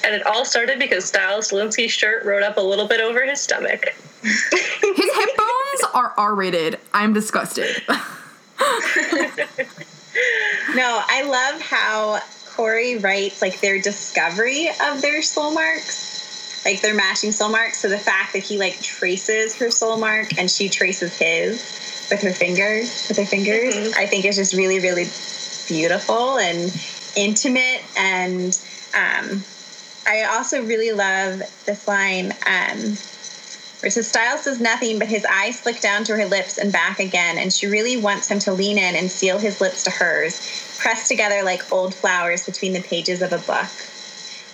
And 0.03 0.13
it 0.13 0.25
all 0.27 0.45
started 0.45 0.77
because 0.79 1.11
Stilinski's 1.11 1.91
shirt 1.91 2.23
rode 2.25 2.43
up 2.43 2.57
a 2.57 2.61
little 2.61 2.87
bit 2.87 2.99
over 3.01 3.25
his 3.25 3.41
stomach. 3.41 3.95
his 4.21 4.51
hip 4.51 5.29
bones 5.37 5.83
are 5.93 6.13
r-rated 6.17 6.79
i'm 6.93 7.13
disgusted 7.13 7.83
No, 10.75 11.01
I 11.07 11.23
love 11.23 11.61
how 11.61 12.19
Corey 12.55 12.97
writes 12.97 13.41
like 13.41 13.59
their 13.61 13.79
discovery 13.79 14.69
of 14.89 15.01
their 15.01 15.21
soul 15.21 15.53
marks, 15.53 16.63
like 16.65 16.81
their 16.81 16.95
matching 16.95 17.31
soul 17.31 17.49
marks. 17.49 17.79
So 17.79 17.87
the 17.89 17.97
fact 17.99 18.33
that 18.33 18.39
he 18.43 18.57
like 18.57 18.79
traces 18.81 19.55
her 19.57 19.69
soul 19.69 19.97
mark 19.97 20.37
and 20.37 20.49
she 20.49 20.69
traces 20.69 21.17
his 21.17 21.61
with 22.09 22.21
her 22.21 22.31
fingers, 22.31 23.07
with 23.07 23.17
her 23.17 23.25
fingers, 23.25 23.93
I 23.97 24.05
think 24.05 24.25
is 24.25 24.35
just 24.35 24.53
really, 24.53 24.79
really 24.79 25.05
beautiful 25.67 26.37
and 26.37 26.71
intimate. 27.15 27.81
And 27.97 28.57
um, 28.95 29.43
I 30.07 30.23
also 30.23 30.63
really 30.63 30.91
love 30.91 31.41
this 31.65 31.87
line. 31.87 32.31
Um, 32.45 32.97
where 33.79 33.89
it 33.89 33.91
says 33.91 34.07
Stiles 34.07 34.43
does 34.45 34.59
nothing, 34.59 34.97
but 34.97 35.07
his 35.07 35.23
eyes 35.25 35.59
flick 35.59 35.79
down 35.81 36.03
to 36.05 36.15
her 36.15 36.25
lips 36.25 36.57
and 36.57 36.71
back 36.71 36.99
again, 36.99 37.37
and 37.37 37.53
she 37.53 37.67
really 37.67 37.95
wants 37.95 38.27
him 38.29 38.39
to 38.39 38.51
lean 38.51 38.79
in 38.79 38.95
and 38.95 39.11
seal 39.11 39.37
his 39.37 39.61
lips 39.61 39.83
to 39.83 39.91
hers, 39.91 40.75
pressed 40.79 41.07
together 41.07 41.43
like 41.43 41.71
old 41.71 41.93
flowers 41.93 42.43
between 42.43 42.73
the 42.73 42.81
pages 42.81 43.21
of 43.21 43.33
a 43.33 43.37
book. 43.37 43.69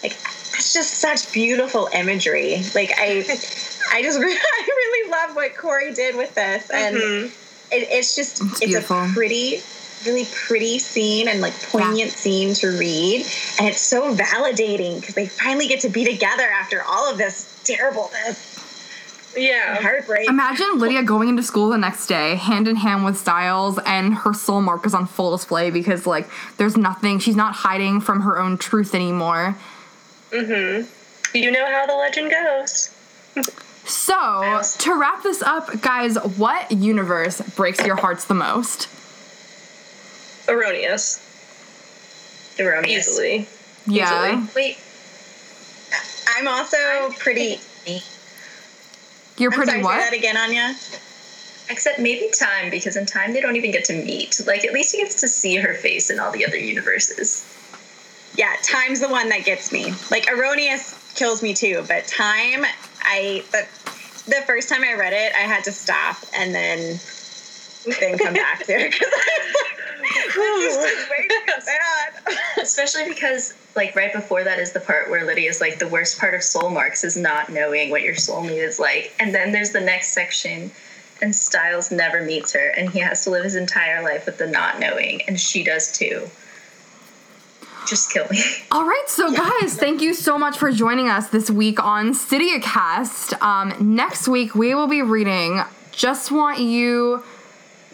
Like 0.03 0.17
that's 0.51 0.73
just 0.73 0.95
such 0.95 1.31
beautiful 1.31 1.87
imagery. 1.93 2.63
Like 2.75 2.91
I, 2.97 3.19
I 3.93 4.01
just 4.01 4.19
I 4.21 4.63
really 4.67 5.09
love 5.09 5.35
what 5.37 5.55
Corey 5.55 5.93
did 5.93 6.17
with 6.17 6.35
this, 6.35 6.69
and 6.69 6.97
Mhm. 6.97 7.42
It, 7.73 7.87
it's 7.89 8.15
just 8.15 8.41
It's 8.61 8.61
it's, 8.61 8.89
a 8.91 9.09
pretty 9.13 9.61
really 10.05 10.27
pretty 10.33 10.79
scene 10.79 11.27
and 11.27 11.39
like 11.41 11.53
poignant 11.71 12.11
scene 12.11 12.53
to 12.53 12.67
read 12.77 13.25
and 13.57 13.67
it's 13.69 13.79
so 13.79 14.13
validating 14.13 14.99
because 14.99 15.15
they 15.15 15.27
finally 15.27 15.67
get 15.67 15.79
to 15.79 15.89
be 15.89 16.03
together 16.03 16.43
after 16.43 16.83
all 16.83 17.09
of 17.09 17.17
this 17.17 17.61
terribleness 17.63 19.33
Yeah. 19.35 19.81
heartbreak 19.81 20.27
Imagine 20.29 20.77
Lydia 20.77 21.03
going 21.03 21.29
into 21.29 21.41
school 21.41 21.69
the 21.69 21.77
next 21.77 22.07
day, 22.07 22.35
hand 22.35 22.67
in 22.67 22.75
hand 22.75 23.05
with 23.05 23.17
Stiles, 23.17 23.79
and 23.85 24.13
her 24.13 24.33
soul 24.33 24.61
mark 24.61 24.85
is 24.85 24.93
on 24.93 25.07
full 25.07 25.31
display 25.35 25.71
because, 25.71 26.05
like, 26.05 26.29
there's 26.57 26.77
nothing, 26.77 27.17
she's 27.17 27.35
not 27.35 27.55
hiding 27.55 27.99
from 27.99 28.21
her 28.21 28.37
own 28.39 28.57
truth 28.57 28.93
anymore. 28.93 29.55
Mm 30.31 30.45
hmm. 30.85 31.37
You 31.37 31.49
know 31.49 31.65
how 31.65 31.87
the 31.87 31.95
legend 31.95 32.29
goes. 32.29 32.93
So, 33.85 34.61
to 34.79 34.99
wrap 34.99 35.23
this 35.23 35.41
up, 35.41 35.81
guys, 35.81 36.15
what 36.37 36.71
universe 36.71 37.41
breaks 37.55 37.85
your 37.85 37.95
hearts 37.97 38.25
the 38.25 38.33
most? 38.33 38.87
Erroneous. 40.49 41.19
Erroneous. 42.59 43.09
Easily. 43.09 43.47
Yeah. 43.85 44.37
Easily. 44.37 44.51
Wait, 44.55 44.77
i'm 46.35 46.47
also 46.47 46.77
pretty 47.19 47.59
You're 49.37 49.51
pretty 49.51 49.71
I'm 49.71 49.81
pretty 49.81 49.81
sorry, 49.81 49.83
what? 49.83 49.99
say 50.01 50.09
that 50.09 50.13
again 50.17 50.37
anya 50.37 50.73
except 51.69 51.99
maybe 51.99 52.29
time 52.37 52.69
because 52.69 52.95
in 52.95 53.05
time 53.05 53.33
they 53.33 53.41
don't 53.41 53.55
even 53.55 53.71
get 53.71 53.85
to 53.85 53.93
meet. 53.93 54.39
Like 54.45 54.65
at 54.65 54.73
least 54.73 54.93
he 54.93 55.01
gets 55.01 55.21
to 55.21 55.27
see 55.27 55.55
her 55.55 55.73
face 55.73 56.09
in 56.09 56.19
all 56.19 56.31
the 56.31 56.45
other 56.45 56.57
universes. 56.57 57.43
yeah 58.35 58.53
time's 58.63 58.99
the 58.99 59.09
one 59.09 59.29
that 59.29 59.43
gets 59.45 59.71
me 59.71 59.93
like 60.11 60.27
erroneous 60.31 60.99
kills 61.15 61.41
me 61.43 61.53
too 61.53 61.83
but 61.87 62.07
time 62.07 62.65
i 63.03 63.43
the, 63.51 63.67
the 64.29 64.41
first 64.45 64.69
time 64.69 64.83
i 64.83 64.93
read 64.93 65.13
it 65.13 65.33
i 65.35 65.41
had 65.41 65.63
to 65.63 65.71
stop 65.71 66.17
and 66.35 66.53
then 66.53 66.99
then 67.99 68.17
come 68.17 68.33
back 68.33 68.63
to 68.65 68.71
it 68.71 68.91
because 68.91 69.11
this 70.35 70.77
is 70.77 70.83
just 70.83 71.09
way 71.09 71.27
too 71.27 71.61
sad 71.61 72.13
Especially 72.61 73.09
because 73.09 73.53
like 73.75 73.95
right 73.95 74.13
before 74.13 74.43
that 74.43 74.59
is 74.59 74.71
the 74.71 74.79
part 74.79 75.09
where 75.09 75.25
Lydia's 75.25 75.59
like 75.59 75.79
the 75.79 75.87
worst 75.87 76.19
part 76.19 76.33
of 76.33 76.43
soul 76.43 76.69
marks 76.69 77.03
is 77.03 77.17
not 77.17 77.49
knowing 77.51 77.89
what 77.89 78.03
your 78.03 78.13
soulmate 78.13 78.65
is 78.65 78.79
like. 78.79 79.13
And 79.19 79.33
then 79.33 79.51
there's 79.51 79.71
the 79.71 79.81
next 79.81 80.09
section 80.09 80.71
and 81.21 81.35
Stiles 81.35 81.91
never 81.91 82.23
meets 82.23 82.53
her 82.53 82.67
and 82.69 82.89
he 82.89 82.99
has 82.99 83.23
to 83.23 83.31
live 83.31 83.43
his 83.43 83.55
entire 83.55 84.03
life 84.03 84.25
with 84.25 84.37
the 84.37 84.47
not 84.47 84.79
knowing 84.79 85.21
and 85.27 85.39
she 85.39 85.63
does 85.63 85.91
too. 85.91 86.29
Just 87.87 88.11
kill 88.11 88.25
me. 88.29 88.39
All 88.71 88.85
right, 88.85 89.03
so 89.07 89.31
guys, 89.31 89.77
thank 89.77 90.01
you 90.01 90.13
so 90.13 90.37
much 90.37 90.57
for 90.57 90.71
joining 90.71 91.09
us 91.09 91.29
this 91.29 91.49
week 91.49 91.83
on 91.83 92.13
Cast. 92.61 93.33
Um, 93.41 93.73
next 93.79 94.27
week, 94.27 94.55
we 94.55 94.75
will 94.75 94.87
be 94.87 95.01
reading 95.01 95.61
Just 95.91 96.31
Want 96.31 96.59
You 96.59 97.23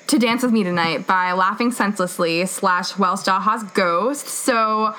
to 0.07 0.17
Dance 0.17 0.43
With 0.43 0.51
Me 0.51 0.63
Tonight 0.63 1.05
by 1.05 1.33
Laughing 1.33 1.71
Senselessly 1.71 2.47
slash 2.47 2.93
Wellstaha's 2.93 3.63
Ghost. 3.73 4.27
So 4.27 4.95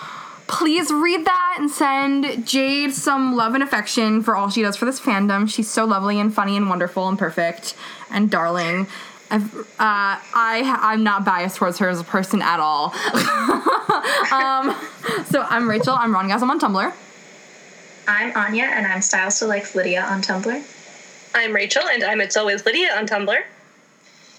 please 0.47 0.91
read 0.93 1.25
that 1.25 1.57
and 1.59 1.71
send 1.71 2.47
Jade 2.47 2.93
some 2.93 3.37
love 3.37 3.55
and 3.55 3.63
affection 3.63 4.23
for 4.23 4.37
all 4.37 4.51
she 4.51 4.63
does 4.63 4.77
for 4.77 4.85
this 4.85 5.01
fandom. 5.01 5.49
She's 5.49 5.71
so 5.71 5.85
lovely 5.85 6.19
and 6.19 6.35
funny 6.35 6.57
and 6.57 6.69
wonderful 6.69 7.09
and 7.09 7.19
perfect 7.19 7.75
and 8.11 8.31
darling. 8.31 8.87
I've, 9.31 9.55
uh, 9.55 9.65
I 9.79 10.79
I'm 10.81 11.03
not 11.03 11.25
biased 11.25 11.57
towards 11.57 11.79
her 11.79 11.89
as 11.89 12.01
a 12.01 12.05
person 12.05 12.43
at 12.43 12.59
all. 12.59 12.87
um, 14.33 14.75
so 15.27 15.43
I'm 15.43 15.69
Rachel. 15.69 15.95
I'm 15.95 16.13
Rongasm 16.13 16.49
on 16.49 16.59
Tumblr. 16.59 16.93
I'm 18.09 18.37
Anya, 18.37 18.65
and 18.65 18.87
I'm 18.87 19.01
Stiles 19.03 19.39
to 19.39 19.47
Like 19.47 19.75
Lydia 19.75 20.03
on 20.03 20.21
Tumblr. 20.21 20.63
I'm 21.35 21.53
Rachel, 21.53 21.85
and 21.89 22.03
I'm 22.03 22.21
It's 22.21 22.37
Always 22.37 22.67
Lydia 22.67 22.93
on 22.97 23.07
Tumblr. 23.07 23.41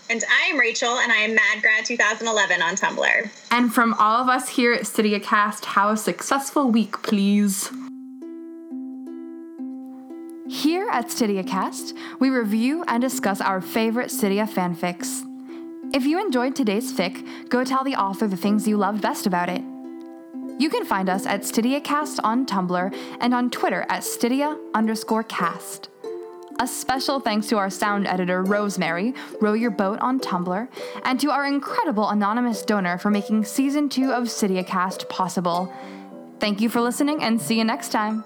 And 0.09 0.23
I 0.29 0.49
am 0.49 0.59
Rachel, 0.59 0.97
and 0.97 1.09
I 1.09 1.17
am 1.17 1.37
MadGrad 1.37 1.85
2011 1.85 2.61
on 2.61 2.75
Tumblr. 2.75 3.29
And 3.49 3.73
from 3.73 3.93
all 3.93 4.21
of 4.21 4.27
us 4.27 4.49
here 4.49 4.73
at 4.73 4.81
Stydia 4.81 5.23
Cast, 5.23 5.63
how 5.63 5.91
a 5.91 5.97
successful 5.97 6.69
week, 6.69 7.01
please. 7.01 7.71
Here 10.51 10.89
at 10.91 11.07
Stydia 11.07 11.47
Cast, 11.47 11.95
we 12.19 12.29
review 12.29 12.83
and 12.89 13.01
discuss 13.01 13.39
our 13.39 13.61
favorite 13.61 14.09
Stydia 14.09 14.45
fanfics. 14.45 15.25
If 15.95 16.03
you 16.03 16.19
enjoyed 16.19 16.57
today's 16.57 16.91
fic, 16.91 17.47
go 17.47 17.63
tell 17.63 17.85
the 17.85 17.95
author 17.95 18.27
the 18.27 18.35
things 18.35 18.67
you 18.67 18.75
loved 18.75 19.01
best 19.01 19.25
about 19.25 19.47
it. 19.47 19.61
You 20.59 20.69
can 20.69 20.83
find 20.83 21.07
us 21.07 21.25
at 21.25 21.43
StydiaCast 21.43 22.19
on 22.25 22.45
Tumblr 22.45 22.93
and 23.21 23.33
on 23.33 23.49
Twitter 23.49 23.85
at 23.87 24.01
Stydia 24.01 24.59
underscore 24.73 25.23
cast. 25.23 25.87
A 26.59 26.67
special 26.67 27.21
thanks 27.21 27.47
to 27.47 27.57
our 27.57 27.69
sound 27.69 28.05
editor, 28.05 28.43
Rosemary, 28.43 29.13
Row 29.39 29.53
Your 29.53 29.71
Boat 29.71 29.99
on 30.01 30.19
Tumblr, 30.19 30.67
and 31.05 31.17
to 31.21 31.31
our 31.31 31.45
incredible 31.45 32.09
anonymous 32.09 32.61
donor 32.63 32.97
for 32.97 33.09
making 33.09 33.45
season 33.45 33.87
two 33.87 34.11
of 34.11 34.25
Stydia 34.25 34.67
Cast 34.67 35.07
possible. 35.07 35.73
Thank 36.41 36.59
you 36.59 36.67
for 36.67 36.81
listening 36.81 37.23
and 37.23 37.41
see 37.41 37.57
you 37.57 37.63
next 37.63 37.93
time. 37.93 38.25